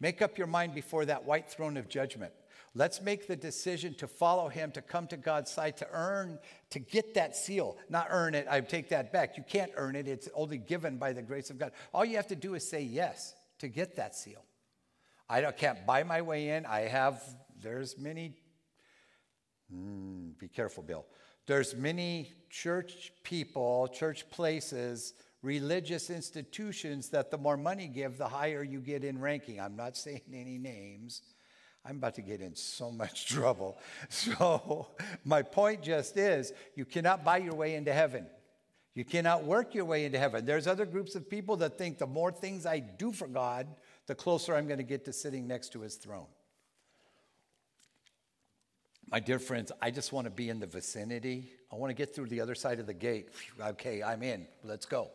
[0.00, 2.32] Make up your mind before that white throne of judgment.
[2.76, 6.78] Let's make the decision to follow him, to come to God's side, to earn, to
[6.78, 7.78] get that seal.
[7.88, 9.38] Not earn it, I take that back.
[9.38, 11.72] You can't earn it, it's only given by the grace of God.
[11.94, 14.44] All you have to do is say yes to get that seal.
[15.26, 16.66] I can't buy my way in.
[16.66, 17.22] I have,
[17.62, 18.34] there's many,
[19.74, 21.06] mm, be careful, Bill.
[21.46, 28.62] There's many church people, church places, religious institutions that the more money give, the higher
[28.62, 29.62] you get in ranking.
[29.62, 31.22] I'm not saying any names
[31.88, 33.78] I'm about to get in so much trouble.
[34.08, 34.88] So,
[35.24, 38.26] my point just is you cannot buy your way into heaven.
[38.94, 40.46] You cannot work your way into heaven.
[40.46, 43.66] There's other groups of people that think the more things I do for God,
[44.06, 46.26] the closer I'm going to get to sitting next to his throne.
[49.08, 51.50] My dear friends, I just want to be in the vicinity.
[51.70, 53.28] I want to get through the other side of the gate.
[53.60, 54.46] Okay, I'm in.
[54.64, 55.10] Let's go.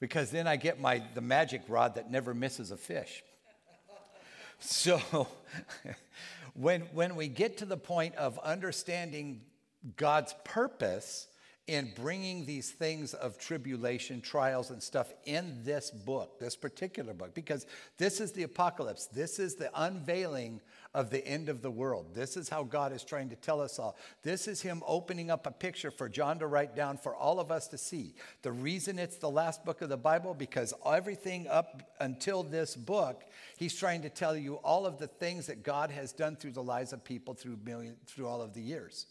[0.00, 3.22] Because then I get my the magic rod that never misses a fish.
[4.62, 5.26] So
[6.54, 9.42] when when we get to the point of understanding
[9.96, 11.26] God's purpose,
[11.68, 17.34] in bringing these things of tribulation, trials, and stuff in this book, this particular book,
[17.34, 17.66] because
[17.98, 19.06] this is the apocalypse.
[19.06, 20.60] This is the unveiling
[20.92, 22.14] of the end of the world.
[22.14, 23.96] This is how God is trying to tell us all.
[24.24, 27.52] This is Him opening up a picture for John to write down for all of
[27.52, 28.16] us to see.
[28.42, 33.22] The reason it's the last book of the Bible, because everything up until this book,
[33.56, 36.62] He's trying to tell you all of the things that God has done through the
[36.62, 39.06] lives of people through, million, through all of the years.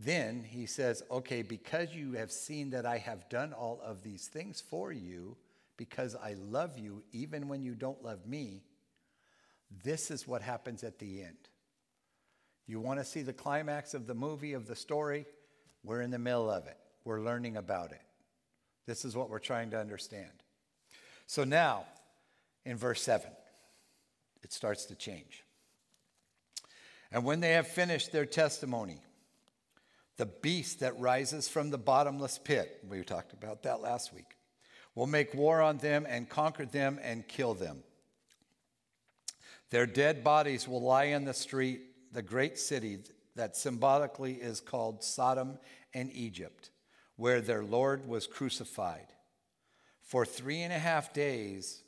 [0.00, 4.28] Then he says, Okay, because you have seen that I have done all of these
[4.28, 5.36] things for you,
[5.76, 8.62] because I love you, even when you don't love me,
[9.84, 11.36] this is what happens at the end.
[12.66, 15.26] You want to see the climax of the movie, of the story?
[15.84, 16.76] We're in the middle of it.
[17.04, 18.02] We're learning about it.
[18.86, 20.30] This is what we're trying to understand.
[21.26, 21.84] So now,
[22.64, 23.30] in verse 7,
[24.42, 25.44] it starts to change.
[27.10, 29.00] And when they have finished their testimony,
[30.18, 34.36] the beast that rises from the bottomless pit, we talked about that last week,
[34.94, 37.82] will make war on them and conquer them and kill them.
[39.70, 42.98] Their dead bodies will lie in the street, the great city
[43.36, 45.58] that symbolically is called Sodom
[45.94, 46.70] and Egypt,
[47.16, 49.06] where their Lord was crucified.
[50.02, 51.82] For three and a half days,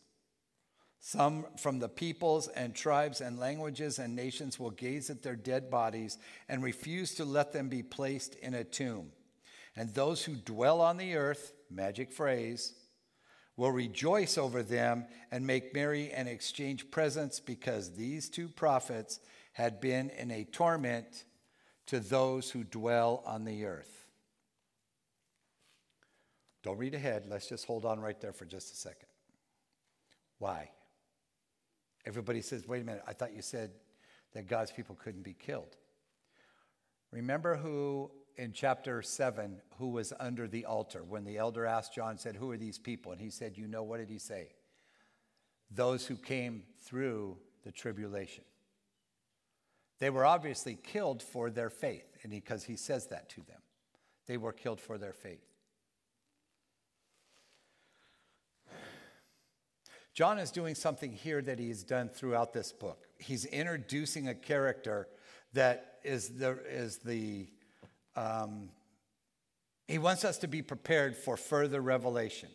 [1.00, 5.70] some from the peoples and tribes and languages and nations will gaze at their dead
[5.70, 9.10] bodies and refuse to let them be placed in a tomb.
[9.74, 12.74] And those who dwell on the earth, magic phrase,
[13.56, 19.20] will rejoice over them and make merry and exchange presents because these two prophets
[19.52, 21.24] had been in a torment
[21.86, 24.06] to those who dwell on the earth.
[26.62, 27.24] Don't read ahead.
[27.26, 29.08] Let's just hold on right there for just a second.
[30.38, 30.70] Why?
[32.06, 33.70] Everybody says, wait a minute, I thought you said
[34.32, 35.76] that God's people couldn't be killed.
[37.10, 41.02] Remember who in chapter 7 who was under the altar?
[41.02, 43.12] When the elder asked John said who are these people?
[43.12, 44.52] And he said you know what did he say?
[45.70, 48.44] Those who came through the tribulation.
[49.98, 53.60] They were obviously killed for their faith and because he, he says that to them.
[54.26, 55.49] They were killed for their faith
[60.14, 63.06] John is doing something here that he's done throughout this book.
[63.18, 65.08] He's introducing a character
[65.52, 67.46] that is the, is the
[68.16, 68.70] um,
[69.86, 72.48] he wants us to be prepared for further revelation.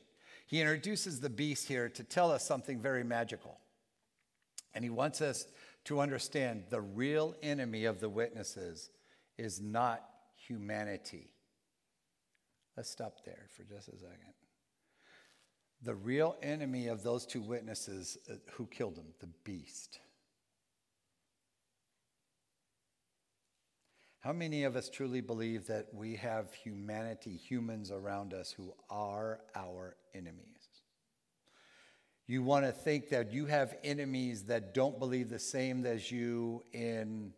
[0.48, 3.58] He introduces the beast here to tell us something very magical.
[4.74, 5.46] And he wants us
[5.86, 8.89] to understand the real enemy of the witnesses
[9.38, 10.04] is not
[10.36, 11.30] humanity.
[12.78, 14.34] Let's stop there for just a second
[15.86, 20.00] the real enemy of those two witnesses uh, who killed him, the beast.
[24.19, 29.41] How many of us truly believe that we have humanity, humans around us who are
[29.56, 30.41] our enemies?
[32.26, 36.63] You want to think that you have enemies that don't believe the same as you
[36.74, 37.32] in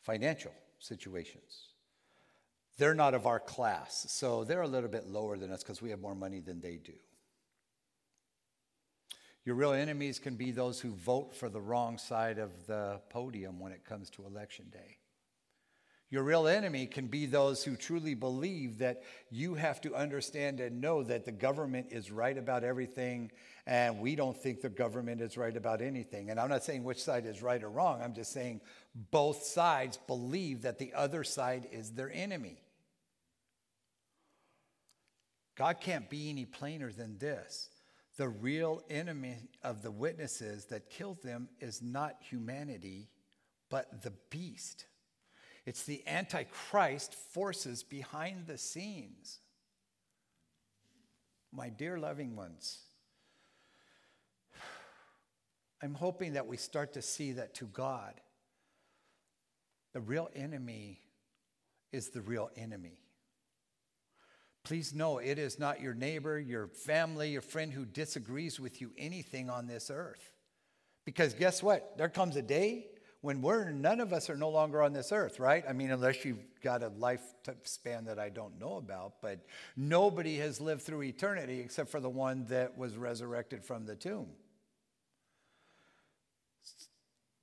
[0.00, 1.68] financial situations.
[2.78, 5.90] They're not of our class, so they're a little bit lower than us because we
[5.90, 6.94] have more money than they do.
[9.44, 13.60] Your real enemies can be those who vote for the wrong side of the podium
[13.60, 14.98] when it comes to election day.
[16.10, 20.80] Your real enemy can be those who truly believe that you have to understand and
[20.80, 23.32] know that the government is right about everything
[23.66, 26.30] and we don't think the government is right about anything.
[26.30, 28.60] And I'm not saying which side is right or wrong, I'm just saying
[29.10, 32.62] both sides believe that the other side is their enemy.
[35.56, 37.70] God can't be any plainer than this.
[38.16, 43.08] The real enemy of the witnesses that killed them is not humanity,
[43.70, 44.86] but the beast.
[45.66, 49.40] It's the Antichrist forces behind the scenes.
[51.50, 52.78] My dear loving ones,
[55.82, 58.14] I'm hoping that we start to see that to God,
[59.92, 61.00] the real enemy
[61.92, 63.03] is the real enemy.
[64.64, 68.90] Please know it is not your neighbor, your family, your friend who disagrees with you
[68.96, 70.32] anything on this earth.
[71.04, 71.98] Because guess what?
[71.98, 72.86] There comes a day
[73.20, 75.64] when we're none of us are no longer on this earth, right?
[75.68, 79.46] I mean, unless you've got a lifespan that I don't know about, but
[79.76, 84.28] nobody has lived through eternity except for the one that was resurrected from the tomb.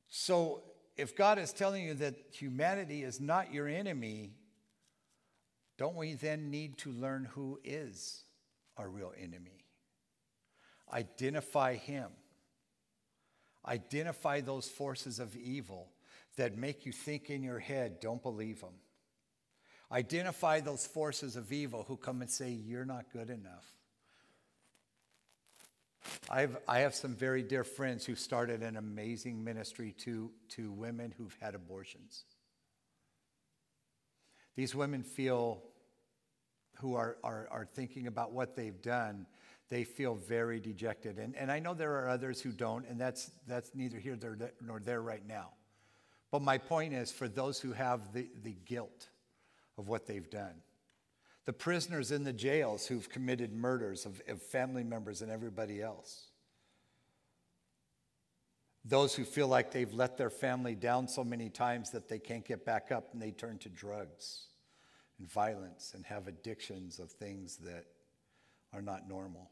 [0.08, 0.62] So,
[0.98, 4.34] if God is telling you that humanity is not your enemy,
[5.82, 8.24] don't we then need to learn who is
[8.78, 9.66] our real enemy?
[10.94, 12.12] Identify him.
[13.68, 15.88] Identify those forces of evil
[16.38, 18.76] that make you think in your head, don't believe them.
[19.92, 23.66] Identify those forces of evil who come and say, You're not good enough.
[26.30, 31.12] I've, I have some very dear friends who started an amazing ministry to, to women
[31.18, 32.26] who've had abortions.
[34.56, 35.64] These women feel,
[36.82, 39.28] who are, are, are thinking about what they've done,
[39.70, 41.18] they feel very dejected.
[41.18, 44.18] And, and I know there are others who don't, and that's, that's neither here
[44.62, 45.52] nor there right now.
[46.32, 49.08] But my point is for those who have the, the guilt
[49.78, 50.56] of what they've done,
[51.46, 56.28] the prisoners in the jails who've committed murders of, of family members and everybody else,
[58.84, 62.46] those who feel like they've let their family down so many times that they can't
[62.46, 64.48] get back up and they turn to drugs
[65.22, 67.86] and violence and have addictions of things that
[68.74, 69.52] are not normal.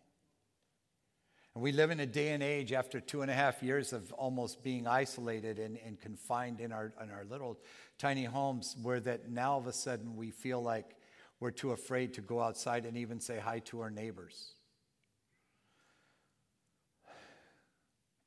[1.53, 4.11] And we live in a day and age after two and a half years of
[4.13, 7.59] almost being isolated and, and confined in our, in our little
[7.99, 10.95] tiny homes, where that now of a sudden we feel like
[11.39, 14.53] we're too afraid to go outside and even say hi to our neighbors.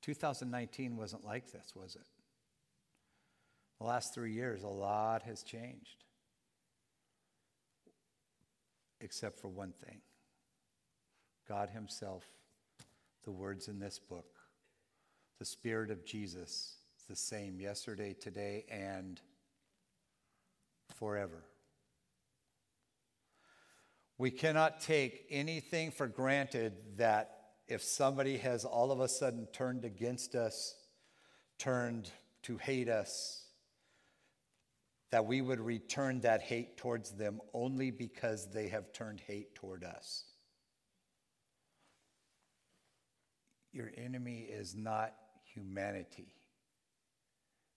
[0.03, 2.07] 2019 wasn't like this, was it?
[3.81, 6.05] The last three years, a lot has changed,
[9.03, 10.01] except for one thing
[11.49, 12.25] God Himself
[13.25, 14.27] the words in this book.
[15.39, 16.77] The Spirit of Jesus,
[17.09, 19.21] the same yesterday, today, and
[20.97, 21.45] forever.
[24.19, 29.85] We cannot take anything for granted that if somebody has all of a sudden turned
[29.85, 30.75] against us,
[31.59, 32.11] turned
[32.43, 33.42] to hate us,
[35.13, 39.85] that we would return that hate towards them only because they have turned hate toward
[39.85, 40.25] us.
[43.73, 45.13] Your enemy is not
[45.45, 46.35] humanity.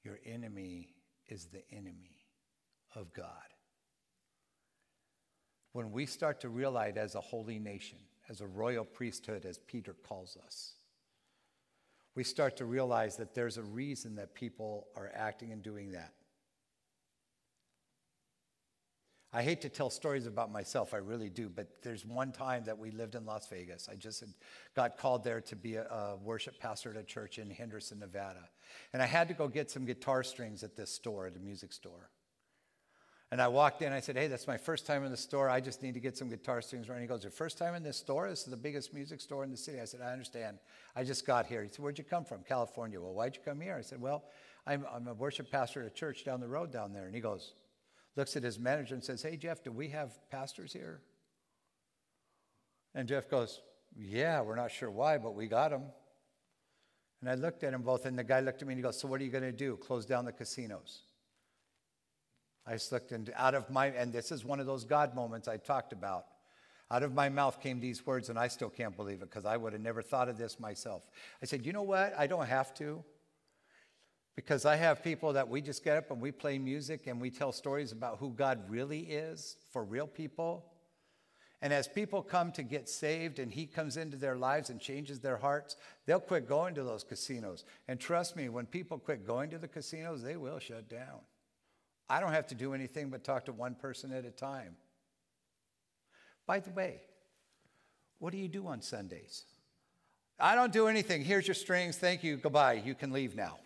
[0.04, 0.96] Your enemy
[1.28, 2.26] is the enemy
[2.96, 3.28] of God.
[5.74, 7.98] When we start to realize as a holy nation,
[8.30, 10.76] as a royal priesthood, as Peter calls us,
[12.16, 16.14] we start to realize that there's a reason that people are acting and doing that.
[19.36, 22.78] I hate to tell stories about myself, I really do, but there's one time that
[22.78, 23.90] we lived in Las Vegas.
[23.92, 24.24] I just
[24.78, 28.48] got called there to be a, a, worship pastor at a church in Henderson, Nevada.
[28.94, 31.74] And I had to go get some guitar strings at this store, at a music
[31.74, 32.10] store.
[33.30, 35.50] And I walked in, I said, Hey, that's my first time in the store.
[35.50, 36.88] I just need to get some guitar strings.
[36.88, 38.30] And he goes, Your first time in this store?
[38.30, 39.82] This is the biggest music store in the city.
[39.82, 40.60] I said, I understand.
[40.96, 41.62] I just got here.
[41.62, 42.44] He said, Where'd you come from?
[42.48, 43.02] California.
[43.02, 43.76] Well, why'd you come here?
[43.78, 44.24] I said, Well,
[44.66, 47.06] I'm, I'm a worship pastor at a church down the road down there.
[47.06, 47.52] And he goes,
[48.16, 51.02] looks at his manager and says, Hey, Jeff, do we have pastors here?
[52.94, 53.62] And Jeff goes,
[53.98, 55.84] Yeah, we're not sure why, but we got them.
[57.22, 59.00] And I looked at them both, and the guy looked at me and he goes,
[59.00, 59.78] So what are you going to do?
[59.78, 61.02] Close down the casinos?
[62.68, 65.48] I just looked and out of my, and this is one of those God moments
[65.48, 66.26] I talked about.
[66.92, 69.58] Out of my mouth came these words, and I still can't believe it because I
[69.58, 71.04] would have never thought of this myself.
[71.42, 72.14] I said, You know what?
[72.18, 73.04] I don't have to.
[74.36, 77.30] Because I have people that we just get up and we play music and we
[77.30, 80.66] tell stories about who God really is for real people.
[81.62, 85.20] And as people come to get saved and He comes into their lives and changes
[85.20, 87.64] their hearts, they'll quit going to those casinos.
[87.88, 91.22] And trust me, when people quit going to the casinos, they will shut down.
[92.10, 94.76] I don't have to do anything but talk to one person at a time.
[96.46, 97.00] By the way,
[98.20, 99.44] what do you do on Sundays?
[100.40, 101.24] I don't do anything.
[101.24, 101.98] Here's your strings.
[101.98, 102.38] Thank you.
[102.38, 102.84] Goodbye.
[102.86, 103.58] You can leave now.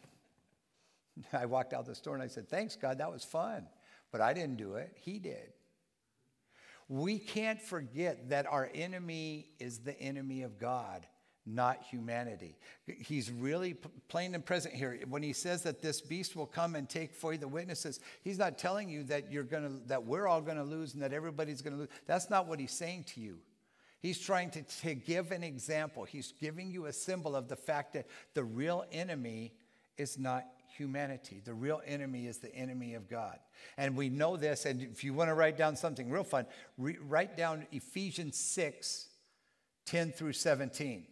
[1.34, 3.67] I walked out the store and I said, Thanks, God, that was fun.
[4.11, 5.53] But I didn't do it, He did.
[6.88, 11.05] We can't forget that our enemy is the enemy of God,
[11.45, 12.57] not humanity.
[12.88, 13.76] He's really
[14.07, 14.99] plain and present here.
[15.07, 18.39] When he says that this beast will come and take for you the witnesses, he's
[18.39, 21.76] not telling you that you're gonna that we're all gonna lose and that everybody's gonna
[21.76, 21.89] lose.
[22.07, 23.38] That's not what he's saying to you.
[24.01, 26.05] He's trying to, to give an example.
[26.05, 29.53] He's giving you a symbol of the fact that the real enemy
[29.97, 30.45] is not
[30.80, 31.41] humanity.
[31.43, 33.38] The real enemy is the enemy of God.
[33.77, 34.65] And we know this.
[34.65, 36.45] And if you want to write down something real fun,
[36.77, 39.07] re- write down Ephesians 6
[39.86, 41.05] 10 through 17.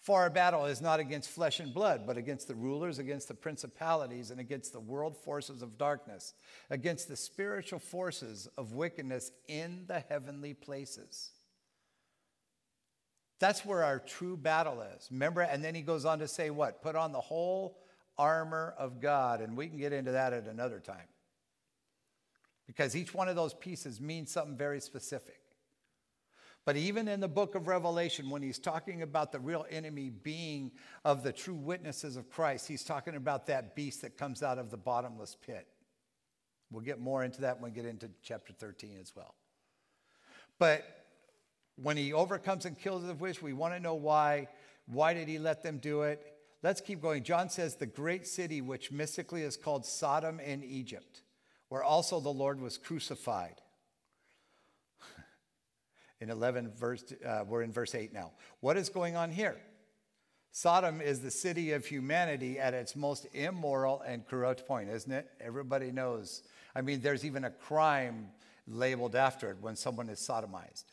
[0.00, 3.34] For our battle is not against flesh and blood, but against the rulers, against the
[3.34, 6.34] principalities, and against the world forces of darkness,
[6.70, 11.30] against the spiritual forces of wickedness in the heavenly places.
[13.38, 15.08] That's where our true battle is.
[15.10, 15.40] Remember?
[15.42, 16.80] And then he goes on to say, what?
[16.80, 17.81] Put on the whole
[18.18, 19.40] armor of God.
[19.40, 21.08] And we can get into that at another time.
[22.66, 25.40] Because each one of those pieces means something very specific.
[26.64, 30.70] But even in the book of Revelation, when he's talking about the real enemy being
[31.04, 34.70] of the true witnesses of Christ, he's talking about that beast that comes out of
[34.70, 35.66] the bottomless pit.
[36.70, 39.34] We'll get more into that when we get into chapter 13 as well.
[40.58, 40.84] But
[41.76, 44.46] when he overcomes and kills the witch, we want to know why.
[44.86, 46.31] Why did he let them do it?
[46.62, 47.24] Let's keep going.
[47.24, 51.22] John says, the great city, which mystically is called Sodom in Egypt,
[51.68, 53.60] where also the Lord was crucified.
[56.20, 58.30] In 11 verse uh, we're in verse 8 now.
[58.60, 59.56] What is going on here?
[60.52, 65.28] Sodom is the city of humanity at its most immoral and corrupt point isn't it?
[65.40, 66.44] Everybody knows.
[66.76, 68.28] I mean there's even a crime
[68.68, 70.84] labeled after it when someone is sodomized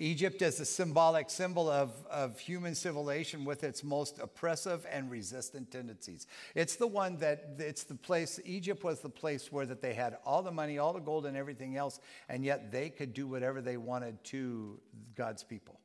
[0.00, 5.70] Egypt is a symbolic symbol of, of human civilization with its most oppressive and resistant
[5.70, 6.26] tendencies.
[6.54, 10.16] It's the one that, it's the place, Egypt was the place where that they had
[10.24, 13.60] all the money, all the gold and everything else, and yet they could do whatever
[13.60, 14.80] they wanted to
[15.14, 15.78] God's people.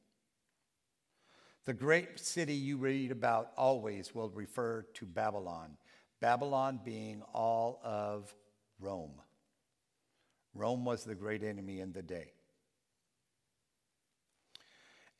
[1.65, 5.75] The great city you read about always will refer to Babylon,
[6.21, 8.33] Babylon being all of
[8.79, 9.19] Rome.
[10.53, 12.34] Rome was the great enemy in the day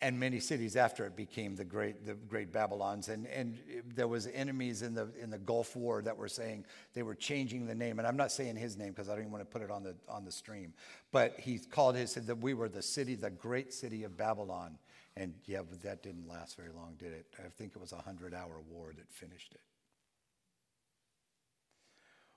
[0.02, 3.08] and many cities after it became the great, the great Babylons.
[3.08, 3.58] And, and
[3.96, 7.66] there was enemies in the, in the Gulf War that were saying they were changing
[7.66, 8.00] the name.
[8.00, 9.84] And I'm not saying his name because I don't even want to put it on
[9.84, 10.74] the, on the stream.
[11.12, 14.78] But he called it, said that we were the city, the great city of Babylon.
[15.16, 17.26] And yeah, but that didn't last very long, did it?
[17.39, 19.62] I think it was a 100-hour war that finished it.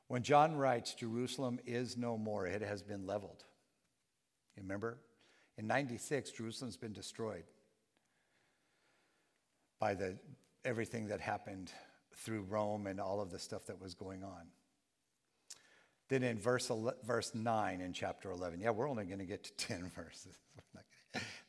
[0.07, 3.45] When John writes, Jerusalem is no more, it has been leveled.
[4.57, 4.99] You remember?
[5.59, 7.43] In 96, Jerusalem's been destroyed
[9.81, 10.17] by the,
[10.65, 11.73] everything that happened
[12.15, 14.47] through Rome and all of the stuff that was going on.
[16.09, 16.71] Then in verse,
[17.05, 20.39] verse 9 in chapter 11, yeah, we're only going to get to 10 verses.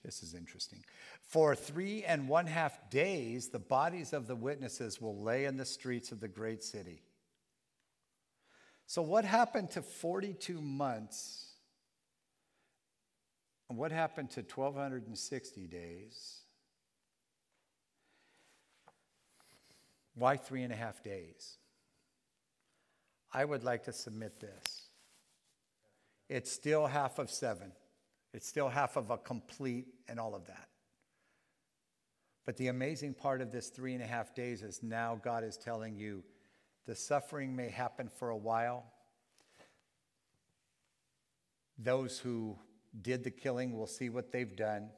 [0.03, 0.83] this is interesting.
[1.21, 5.65] For three and one half days, the bodies of the witnesses will lay in the
[5.65, 7.03] streets of the great city.
[8.87, 11.48] So, what happened to 42 months
[13.69, 16.39] and what happened to 1,260 days?
[20.15, 21.57] Why three and a half days?
[23.31, 24.89] I would like to submit this.
[26.27, 27.71] It's still half of seven,
[28.33, 30.67] it's still half of a complete and all of that.
[32.45, 35.55] But the amazing part of this three and a half days is now God is
[35.55, 36.23] telling you
[36.87, 38.85] the suffering may happen for a while.
[41.77, 42.57] Those who
[43.01, 44.89] did the killing will see what they've done.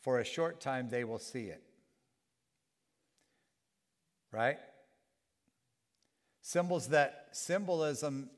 [0.00, 1.62] For a short time, they will see it.
[4.32, 4.58] Right?
[6.42, 8.30] Symbols that symbolism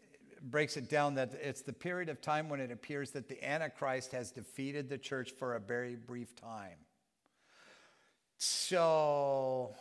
[0.42, 4.12] breaks it down that it's the period of time when it appears that the Antichrist
[4.12, 6.78] has defeated the church for a very brief time.
[8.38, 9.74] So,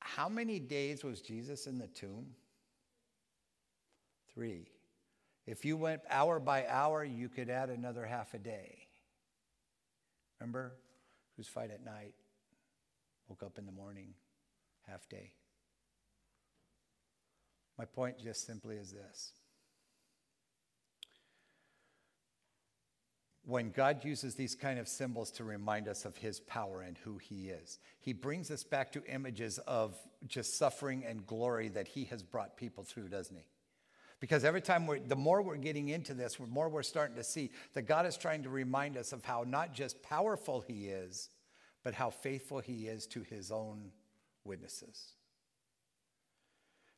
[0.00, 2.26] how many days was Jesus in the tomb?
[4.34, 4.68] Three.
[5.48, 8.80] If you went hour by hour, you could add another half a day.
[10.38, 10.74] Remember?
[11.36, 12.12] Who's fight at night?
[13.30, 14.08] Woke up in the morning,
[14.86, 15.32] half day.
[17.78, 19.32] My point just simply is this.
[23.46, 27.16] When God uses these kind of symbols to remind us of his power and who
[27.16, 29.96] he is, he brings us back to images of
[30.26, 33.46] just suffering and glory that he has brought people through, doesn't he?
[34.20, 37.24] Because every time we're, the more we're getting into this, the more we're starting to
[37.24, 41.28] see that God is trying to remind us of how not just powerful He is,
[41.84, 43.92] but how faithful He is to His own
[44.44, 45.12] witnesses.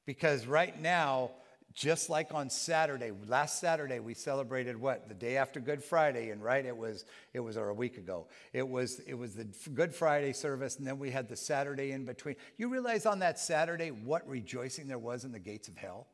[0.06, 1.30] Because right now,
[1.74, 6.42] just like on Saturday, last Saturday we celebrated what the day after Good Friday, and
[6.42, 8.26] right it was it was or a week ago.
[8.52, 12.06] It was it was the Good Friday service, and then we had the Saturday in
[12.06, 12.36] between.
[12.56, 16.08] You realize on that Saturday what rejoicing there was in the gates of hell.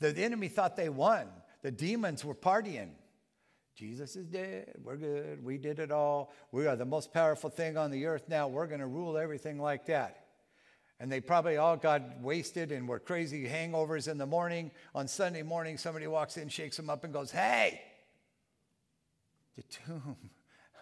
[0.00, 1.28] The enemy thought they won.
[1.62, 2.90] The demons were partying.
[3.76, 4.74] Jesus is dead.
[4.82, 5.44] We're good.
[5.44, 6.32] We did it all.
[6.52, 8.48] We are the most powerful thing on the earth now.
[8.48, 10.26] We're going to rule everything like that.
[10.98, 14.70] And they probably all got wasted and were crazy hangovers in the morning.
[14.94, 17.80] On Sunday morning, somebody walks in, shakes them up, and goes, Hey,
[19.56, 20.16] the tomb.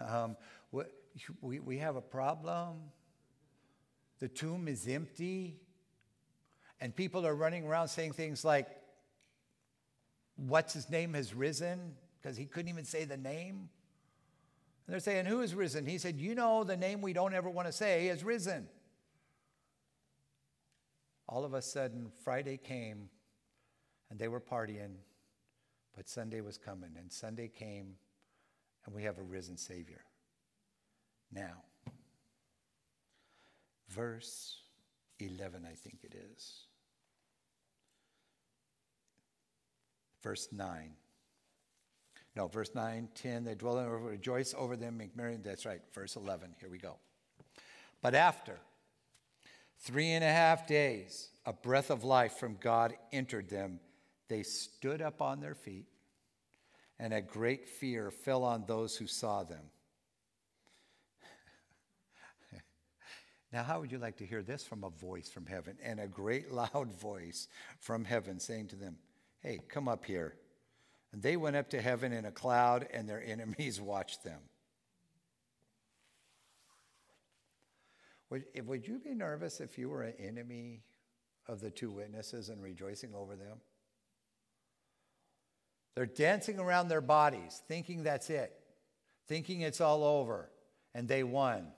[0.01, 0.37] Um,
[1.41, 2.77] we, we have a problem.
[4.21, 5.59] The tomb is empty.
[6.81, 8.69] And people are running around saying things like,
[10.39, 11.95] What's his name has risen?
[12.20, 13.68] Because he couldn't even say the name.
[14.86, 15.84] And they're saying, Who has risen?
[15.84, 18.68] He said, You know, the name we don't ever want to say has risen.
[21.28, 23.11] All of a sudden, Friday came
[24.11, 24.95] and they were partying,
[25.95, 26.91] but Sunday was coming.
[26.97, 27.97] And Sunday came
[28.86, 30.05] and we have a risen Savior.
[31.32, 31.64] Now,
[33.91, 34.62] verse
[35.18, 36.68] 11, I think it is.
[40.29, 40.91] Verse 9.
[42.37, 45.39] No, verse 9, 10, they dwell and rejoice over them, make merry.
[45.43, 46.55] That's right, verse 11.
[46.61, 46.97] Here we go.
[48.03, 48.59] But after
[49.79, 53.81] three and a half days, a breath of life from God entered them.
[54.29, 55.87] They stood up on their feet,
[56.99, 59.64] and a great fear fell on those who saw them.
[63.51, 66.07] Now, how would you like to hear this from a voice from heaven and a
[66.07, 67.49] great loud voice
[67.81, 68.99] from heaven saying to them,
[69.41, 70.34] Hey, come up here.
[71.12, 74.41] And they went up to heaven in a cloud, and their enemies watched them.
[78.30, 80.82] Would, would you be nervous if you were an enemy
[81.47, 83.59] of the two witnesses and rejoicing over them?
[85.95, 88.53] They're dancing around their bodies, thinking that's it,
[89.26, 90.51] thinking it's all over,
[90.95, 91.68] and they won.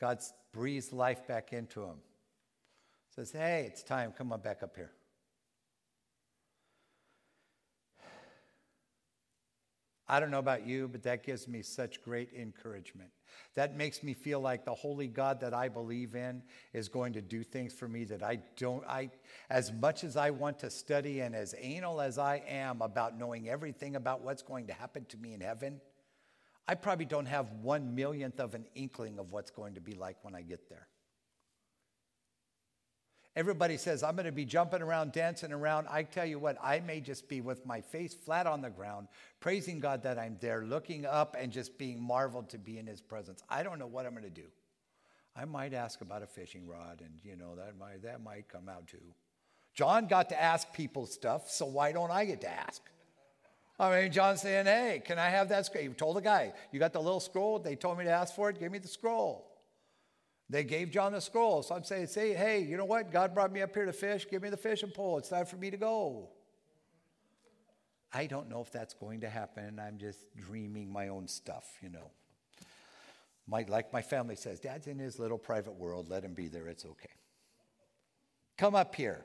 [0.00, 0.18] God
[0.52, 1.98] breathes life back into them.
[3.14, 4.92] Says, hey, it's time, come on back up here.
[10.08, 13.10] I don't know about you, but that gives me such great encouragement.
[13.54, 16.42] That makes me feel like the holy God that I believe in
[16.72, 19.10] is going to do things for me that I don't I
[19.50, 23.48] as much as I want to study and as anal as I am about knowing
[23.48, 25.80] everything about what's going to happen to me in heaven,
[26.66, 30.16] I probably don't have one millionth of an inkling of what's going to be like
[30.22, 30.86] when I get there.
[33.38, 35.86] Everybody says, I'm going to be jumping around, dancing around.
[35.88, 39.06] I tell you what, I may just be with my face flat on the ground,
[39.38, 43.00] praising God that I'm there, looking up and just being marveled to be in His
[43.00, 43.44] presence.
[43.48, 44.48] I don't know what I'm going to do.
[45.36, 48.68] I might ask about a fishing rod, and you know, that might, that might come
[48.68, 49.14] out too.
[49.72, 52.82] John got to ask people stuff, so why don't I get to ask?
[53.78, 55.84] I mean, John's saying, hey, can I have that scroll?
[55.84, 57.60] He told the guy, you got the little scroll?
[57.60, 58.58] They told me to ask for it.
[58.58, 59.47] Give me the scroll.
[60.50, 61.62] They gave John the scroll.
[61.62, 63.12] So I'm saying, say, hey, you know what?
[63.12, 64.26] God brought me up here to fish.
[64.30, 65.18] Give me the fishing pole.
[65.18, 66.30] It's time for me to go.
[68.12, 69.78] I don't know if that's going to happen.
[69.78, 72.10] I'm just dreaming my own stuff, you know.
[73.46, 76.08] My, like my family says, Dad's in his little private world.
[76.08, 76.66] Let him be there.
[76.66, 77.08] It's okay.
[78.56, 79.24] Come up here.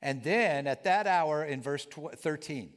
[0.00, 2.72] And then at that hour, in verse 13,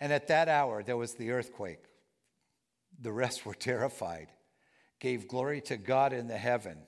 [0.00, 1.84] and at that hour there was the earthquake.
[3.00, 4.28] The rest were terrified
[5.00, 6.78] gave glory to God in the heaven.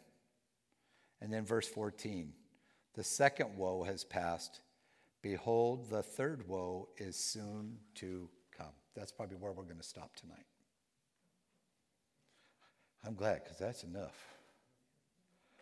[1.21, 2.33] And then verse 14
[2.95, 4.61] the second woe has passed.
[5.23, 8.75] Behold, the third woe is soon to come.
[8.95, 10.45] That's probably where we're going to stop tonight.
[13.07, 14.15] I'm glad because that's enough.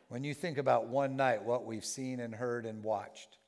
[0.08, 3.38] When you think about one night, what we've seen and heard and watched,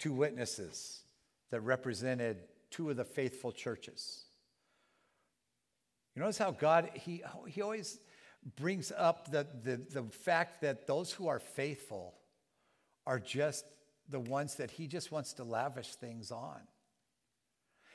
[0.00, 1.02] two witnesses
[1.50, 2.38] that represented
[2.70, 4.24] two of the faithful churches.
[6.14, 8.00] You notice how God, he, he always
[8.56, 12.14] brings up the, the, the fact that those who are faithful
[13.06, 13.64] are just
[14.08, 16.60] the ones that he just wants to lavish things on.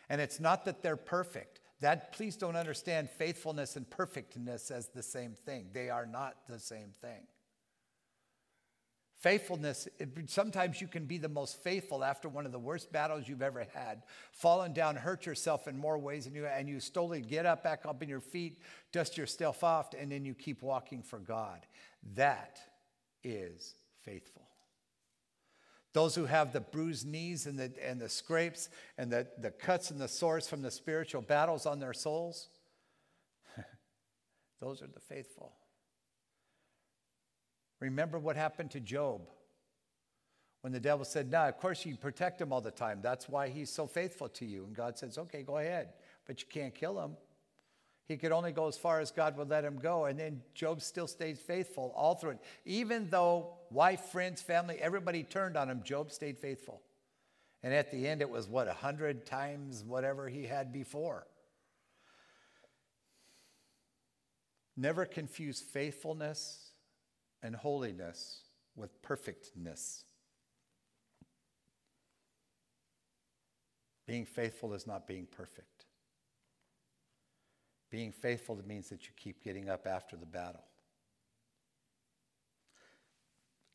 [0.10, 1.60] And it's not that they're perfect.
[1.82, 5.70] That please don't understand faithfulness and perfectness as the same thing.
[5.74, 7.28] They are not the same thing.
[9.24, 13.26] Faithfulness, it, sometimes you can be the most faithful after one of the worst battles
[13.26, 14.04] you've ever had,
[14.34, 17.86] fallen down, hurt yourself in more ways than you, and you slowly get up, back
[17.86, 18.60] up in your feet,
[18.92, 21.66] dust yourself off, and then you keep walking for God.
[22.16, 22.60] That
[23.24, 24.46] is faithful.
[25.94, 28.68] Those who have the bruised knees and the, and the scrapes
[28.98, 32.50] and the, the cuts and the sores from the spiritual battles on their souls,
[34.60, 35.54] those are the faithful.
[37.84, 39.28] Remember what happened to Job
[40.62, 43.00] when the devil said, No, of course you protect him all the time.
[43.02, 44.64] That's why he's so faithful to you.
[44.64, 45.90] And God says, Okay, go ahead,
[46.26, 47.18] but you can't kill him.
[48.08, 50.06] He could only go as far as God would let him go.
[50.06, 52.40] And then Job still stays faithful all through it.
[52.64, 56.82] Even though wife, friends, family, everybody turned on him, Job stayed faithful.
[57.64, 61.28] And at the end, it was what, a hundred times whatever he had before.
[64.78, 66.73] Never confuse faithfulness
[67.44, 68.42] and holiness
[68.76, 70.06] with perfectness.
[74.08, 75.86] Being faithful is not being perfect.
[77.92, 80.64] Being faithful means that you keep getting up after the battle.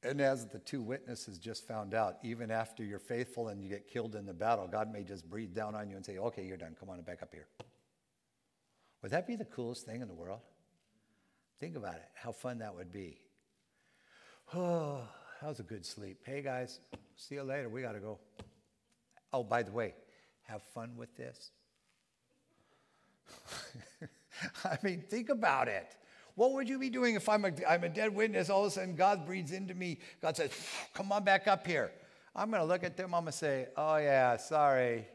[0.03, 3.89] And as the two witnesses just found out, even after you're faithful and you get
[3.89, 6.57] killed in the battle, God may just breathe down on you and say, okay, you're
[6.57, 6.77] done.
[6.79, 7.49] Come on back up here.
[9.03, 10.41] Would that be the coolest thing in the world?
[11.61, 13.19] Think about it, how fun that would be.
[14.55, 15.01] Oh,
[15.41, 16.21] that was a good sleep.
[16.25, 16.81] Hey, guys,
[17.17, 17.69] see you later.
[17.69, 18.19] We got to go.
[19.33, 19.95] Oh, by the way,
[20.43, 21.51] have fun with this.
[24.65, 25.97] I mean, think about it.
[26.35, 28.49] What would you be doing if I'm a, I'm a dead witness?
[28.49, 29.99] All of a sudden, God breathes into me.
[30.23, 30.53] God says,
[30.95, 31.91] Come on back up here.
[32.35, 33.15] I'm going to look at them.
[33.15, 35.07] I'm going to say, Oh, yeah, sorry.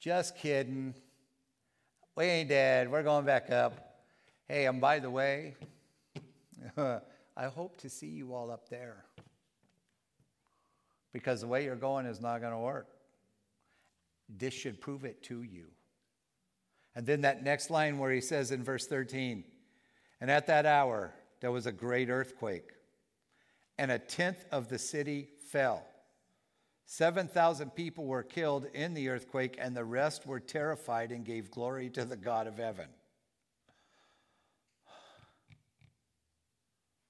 [0.00, 0.94] Just kidding.
[2.16, 2.90] We ain't dead.
[2.90, 4.02] We're going back up.
[4.48, 5.54] Hey, and by the way,
[7.42, 9.04] I hope to see you all up there.
[11.12, 12.86] Because the way you're going is not going to work.
[14.28, 15.66] This should prove it to you.
[16.94, 19.42] And then that next line where he says in verse 13,
[20.20, 22.70] and at that hour, there was a great earthquake,
[23.76, 25.84] and a tenth of the city fell.
[26.86, 31.90] 7,000 people were killed in the earthquake, and the rest were terrified and gave glory
[31.90, 32.86] to the God of heaven.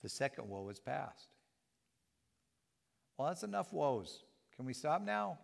[0.03, 1.29] The second woe is past.
[3.17, 4.23] Well, that's enough woes.
[4.57, 5.39] Can we stop now?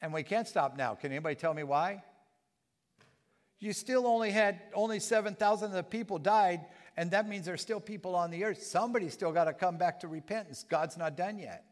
[0.00, 0.94] And we can't stop now.
[0.94, 2.02] Can anybody tell me why?
[3.62, 6.62] you still only had only 7,000 of the people died,
[6.96, 8.60] and that means there's still people on the earth.
[8.60, 10.64] Somebody's still got to come back to repentance.
[10.68, 11.64] God's not done yet.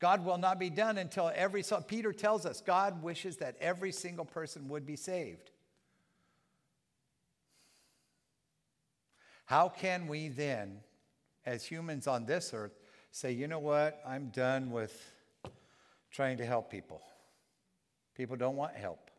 [0.00, 3.92] God will not be done until every so Peter tells us God wishes that every
[3.92, 5.50] single person would be saved.
[9.50, 10.78] How can we then,
[11.44, 12.78] as humans on this earth,
[13.10, 15.12] say, you know what, I'm done with
[16.12, 17.02] trying to help people?
[18.16, 19.10] People don't want help.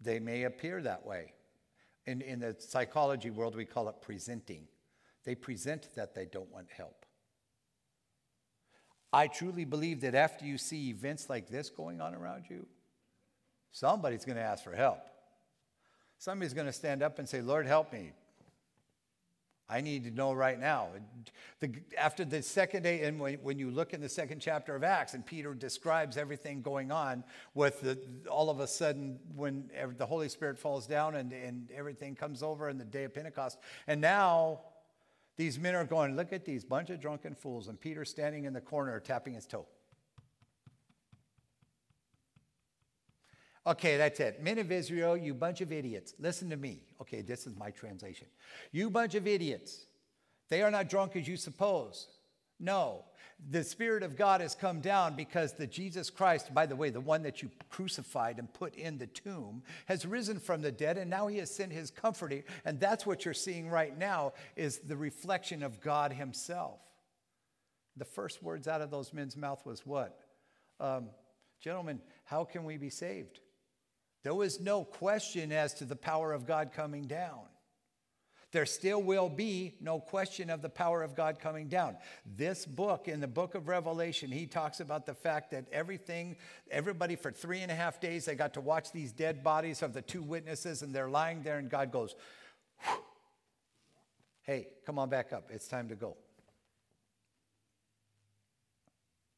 [0.00, 1.34] They may appear that way.
[2.04, 4.66] In, in the psychology world, we call it presenting.
[5.24, 7.06] They present that they don't want help.
[9.12, 12.66] I truly believe that after you see events like this going on around you,
[13.70, 14.98] somebody's going to ask for help.
[16.24, 18.12] Somebody's going to stand up and say, Lord, help me.
[19.68, 20.88] I need to know right now.
[21.60, 24.82] The, after the second day, and when, when, you look in the second chapter of
[24.82, 29.68] Acts, and Peter describes everything going on with the, all of a sudden when
[29.98, 33.58] the Holy Spirit falls down and, and everything comes over in the day of Pentecost.
[33.86, 34.60] And now
[35.36, 37.68] these men are going, look at these bunch of drunken fools.
[37.68, 39.66] And Peter standing in the corner tapping his toe.
[43.66, 44.42] Okay, that's it.
[44.42, 46.14] Men of Israel, you bunch of idiots.
[46.18, 46.82] Listen to me.
[47.00, 48.26] Okay, this is my translation.
[48.72, 49.86] You bunch of idiots.
[50.50, 52.08] They are not drunk as you suppose.
[52.60, 53.04] No,
[53.50, 57.00] the Spirit of God has come down because the Jesus Christ, by the way, the
[57.00, 61.10] one that you crucified and put in the tomb, has risen from the dead, and
[61.10, 62.44] now he has sent his comforter.
[62.64, 66.80] And that's what you're seeing right now is the reflection of God himself.
[67.96, 70.18] The first words out of those men's mouth was what?
[70.80, 71.08] Um,
[71.60, 73.40] gentlemen, how can we be saved?
[74.24, 77.42] There was no question as to the power of God coming down.
[78.52, 81.96] There still will be no question of the power of God coming down.
[82.24, 86.36] This book, in the book of Revelation, he talks about the fact that everything,
[86.70, 89.92] everybody for three and a half days, they got to watch these dead bodies of
[89.92, 92.14] the two witnesses, and they're lying there, and God goes,
[94.42, 95.50] Hey, come on back up.
[95.50, 96.16] It's time to go.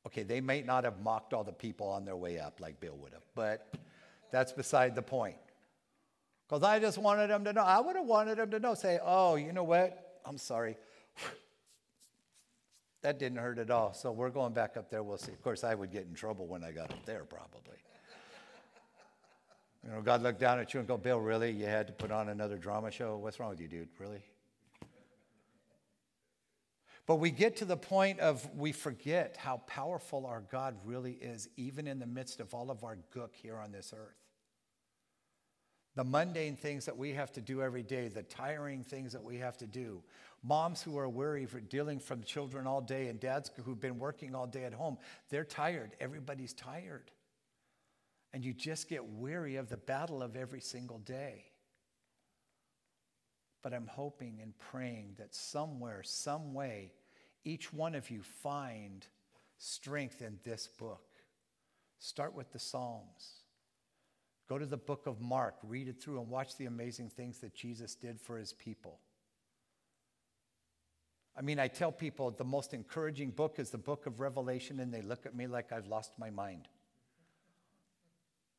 [0.06, 2.96] Okay, they may not have mocked all the people on their way up like Bill
[2.96, 3.72] would have, but
[4.36, 5.38] that's beside the point.
[6.46, 7.62] Because I just wanted them to know.
[7.62, 10.20] I would have wanted them to know, say, oh, you know what?
[10.26, 10.76] I'm sorry.
[13.02, 13.94] that didn't hurt at all.
[13.94, 15.02] So we're going back up there.
[15.02, 15.32] We'll see.
[15.32, 17.78] Of course, I would get in trouble when I got up there, probably.
[19.82, 21.50] you know, God looked down at you and go, Bill, really?
[21.50, 23.16] You had to put on another drama show?
[23.16, 23.88] What's wrong with you, dude?
[23.98, 24.22] Really?
[27.06, 31.48] But we get to the point of we forget how powerful our God really is,
[31.56, 34.25] even in the midst of all of our gook here on this earth.
[35.96, 39.38] The mundane things that we have to do every day, the tiring things that we
[39.38, 40.02] have to do.
[40.42, 44.34] Moms who are weary for dealing from children all day, and dads who've been working
[44.34, 44.98] all day at home,
[45.30, 45.96] they're tired.
[45.98, 47.10] Everybody's tired.
[48.34, 51.46] And you just get weary of the battle of every single day.
[53.62, 56.92] But I'm hoping and praying that somewhere, some way,
[57.42, 59.06] each one of you find
[59.56, 61.06] strength in this book.
[61.98, 63.45] Start with the Psalms.
[64.48, 67.54] Go to the book of Mark, read it through, and watch the amazing things that
[67.54, 69.00] Jesus did for his people.
[71.36, 74.92] I mean, I tell people the most encouraging book is the book of Revelation, and
[74.94, 76.68] they look at me like I've lost my mind.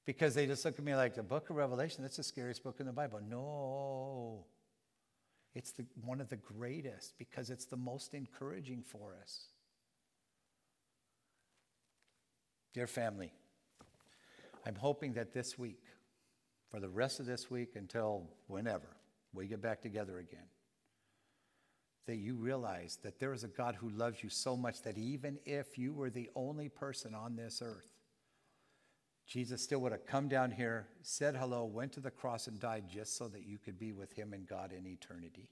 [0.05, 2.79] Because they just look at me like the book of Revelation, that's the scariest book
[2.79, 3.19] in the Bible.
[3.27, 4.45] No.
[5.55, 9.47] It's the, one of the greatest because it's the most encouraging for us.
[12.73, 13.33] Dear family,
[14.67, 15.79] I'm hoping that this week,
[16.69, 18.97] for the rest of this week until whenever
[19.33, 20.49] we get back together again,
[22.05, 25.39] that you realize that there is a God who loves you so much that even
[25.45, 27.87] if you were the only person on this earth,
[29.25, 32.89] Jesus still would have come down here, said hello, went to the cross, and died
[32.89, 35.49] just so that you could be with him and God in eternity.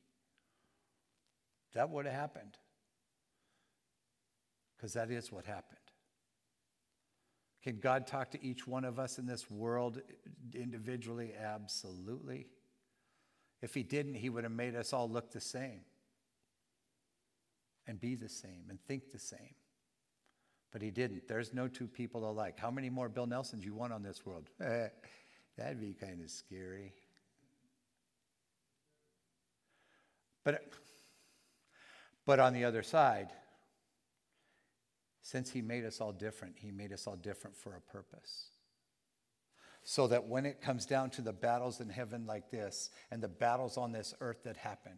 [1.73, 2.57] That would have happened.
[4.75, 5.79] Because that is what happened.
[7.65, 9.99] Can God talk to each one of us in this world
[10.53, 11.31] individually?
[11.35, 12.45] Absolutely.
[13.63, 15.81] If He didn't, He would have made us all look the same
[17.87, 19.55] and be the same and think the same.
[20.71, 21.27] But He didn't.
[21.27, 22.59] There's no two people alike.
[22.59, 24.47] How many more Bill Nelsons you want on this world?
[24.59, 26.93] That'd be kind of scary.
[30.43, 30.71] But,
[32.27, 33.31] but on the other side,
[35.25, 38.49] since He made us all different, He made us all different for a purpose.
[39.83, 43.27] So that when it comes down to the battles in heaven like this and the
[43.27, 44.93] battles on this earth that happen,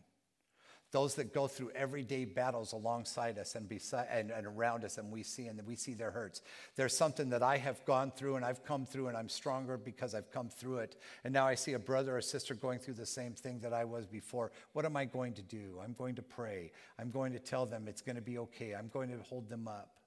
[0.92, 5.12] those that go through everyday battles alongside us and, beside, and, and around us and
[5.12, 6.42] we see and we see their hurts
[6.78, 10.16] there's something that i have gone through and i've come through and i'm stronger because
[10.16, 10.96] i've come through it.
[11.26, 13.84] And now i see a brother or sister going through the same thing that i
[13.84, 14.54] was before.
[14.72, 15.80] What am i going to do?
[15.84, 16.72] I'm going to pray.
[16.98, 18.74] I'm going to tell them it's going to be okay.
[18.74, 19.98] I'm going to hold them up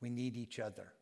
[0.00, 0.92] we need each other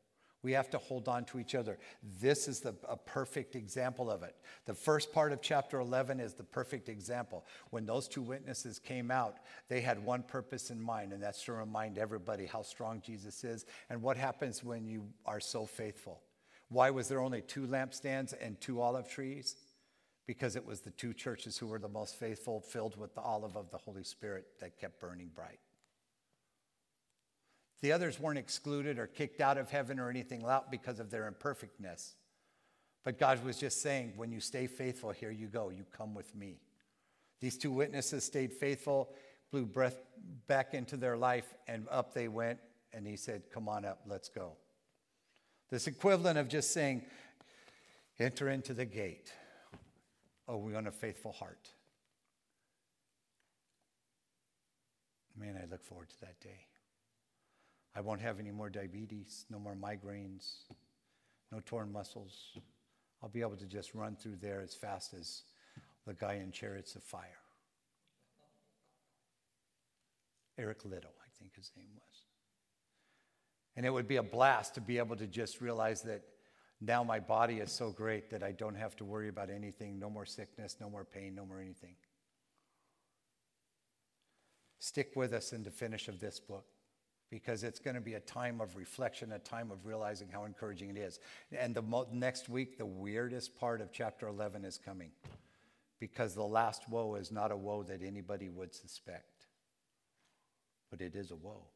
[0.43, 1.79] we have to hold on to each other.
[2.21, 4.37] This is the, a perfect example of it.
[4.67, 7.45] The first part of chapter 11 is the perfect example.
[7.71, 9.39] When those two witnesses came out,
[9.69, 13.67] they had one purpose in mind, and that's to remind everybody how strong Jesus is
[13.91, 16.23] and what happens when you are so faithful.
[16.69, 19.57] Why was there only two lampstands and two olive trees?
[20.27, 23.57] Because it was the two churches who were the most faithful, filled with the olive
[23.57, 25.59] of the Holy Spirit that kept burning bright.
[27.81, 31.27] The others weren't excluded or kicked out of heaven or anything out because of their
[31.29, 32.17] imperfectness.
[33.05, 36.35] But God was just saying, when you stay faithful, here you go, you come with
[36.35, 36.59] me.
[37.41, 39.11] These two witnesses stayed faithful,
[39.51, 39.97] blew breath
[40.47, 42.59] back into their life, and up they went.
[42.93, 44.53] And he said, Come on up, let's go.
[45.71, 47.03] This equivalent of just saying,
[48.19, 49.33] Enter into the gate.
[50.49, 51.69] Oh, we want a faithful heart.
[55.39, 56.67] Man, I look forward to that day.
[57.95, 60.59] I won't have any more diabetes, no more migraines,
[61.51, 62.57] no torn muscles.
[63.23, 65.43] I'll be able to just run through there as fast as
[66.07, 67.41] the guy in Chariots of Fire.
[70.59, 72.23] Eric Liddell, I think his name was.
[73.77, 76.23] And it would be a blast to be able to just realize that
[76.81, 80.11] now my body is so great that I don't have to worry about anything no
[80.11, 81.95] more sickness, no more pain, no more anything.
[84.79, 86.67] Stick with us in the finish of this book
[87.31, 90.91] because it's going to be a time of reflection, a time of realizing how encouraging
[90.91, 91.21] it is.
[91.53, 95.11] And the mo- next week, the weirdest part of chapter 11 is coming
[96.01, 99.47] because the last woe is not a woe that anybody would suspect,
[100.91, 101.67] but it is a woe.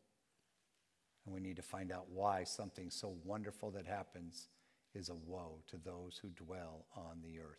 [1.27, 4.49] And we need to find out why something so wonderful that happens
[4.95, 7.59] is a woe to those who dwell on the earth.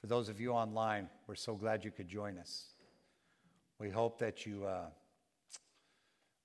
[0.00, 2.66] For those of you online, we're so glad you could join us.
[3.78, 4.86] We hope that you uh,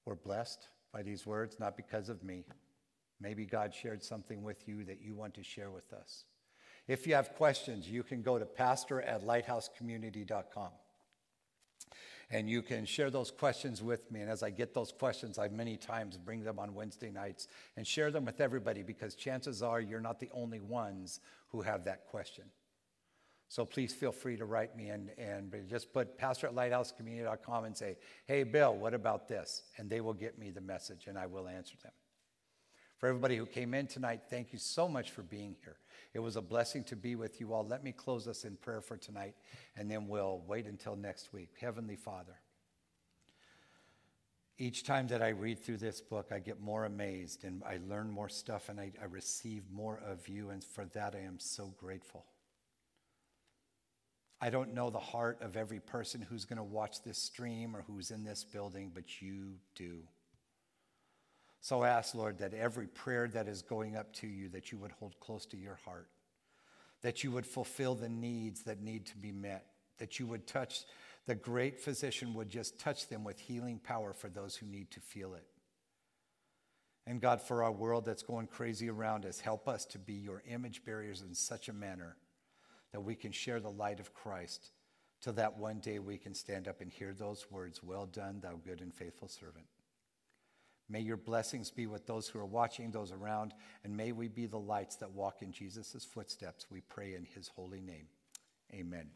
[0.05, 2.45] were blessed by these words, not because of me.
[3.19, 6.25] Maybe God shared something with you that you want to share with us.
[6.87, 10.69] If you have questions, you can go to pastor at lighthousecommunity.com.
[12.29, 14.21] And you can share those questions with me.
[14.21, 17.85] And as I get those questions, I many times bring them on Wednesday nights and
[17.85, 21.19] share them with everybody because chances are you're not the only ones
[21.49, 22.45] who have that question.
[23.53, 27.77] So please feel free to write me and, and just put pastor at lighthousecommunity.com and
[27.77, 29.61] say, hey, Bill, what about this?
[29.77, 31.91] And they will get me the message and I will answer them.
[32.97, 35.75] For everybody who came in tonight, thank you so much for being here.
[36.15, 37.63] It was a blessing to be with you all.
[37.63, 39.35] Let me close us in prayer for tonight,
[39.77, 41.49] and then we'll wait until next week.
[41.61, 42.39] Heavenly Father,
[44.57, 48.09] each time that I read through this book, I get more amazed and I learn
[48.09, 51.71] more stuff and I, I receive more of you, and for that I am so
[51.77, 52.25] grateful.
[54.43, 57.85] I don't know the heart of every person who's going to watch this stream or
[57.87, 59.99] who's in this building, but you do.
[61.61, 64.77] So I ask, Lord, that every prayer that is going up to you, that you
[64.79, 66.09] would hold close to your heart,
[67.03, 69.65] that you would fulfill the needs that need to be met,
[69.97, 70.83] that you would touch,
[71.25, 74.99] the great physician would just touch them with healing power for those who need to
[74.99, 75.45] feel it.
[77.07, 80.43] And God, for our world that's going crazy around us, help us to be your
[80.45, 82.17] image bearers in such a manner
[82.93, 84.71] that we can share the light of Christ
[85.21, 88.59] till that one day we can stand up and hear those words Well done, thou
[88.65, 89.65] good and faithful servant.
[90.89, 94.45] May your blessings be with those who are watching, those around, and may we be
[94.45, 96.67] the lights that walk in Jesus' footsteps.
[96.69, 98.07] We pray in his holy name.
[98.73, 99.09] Amen.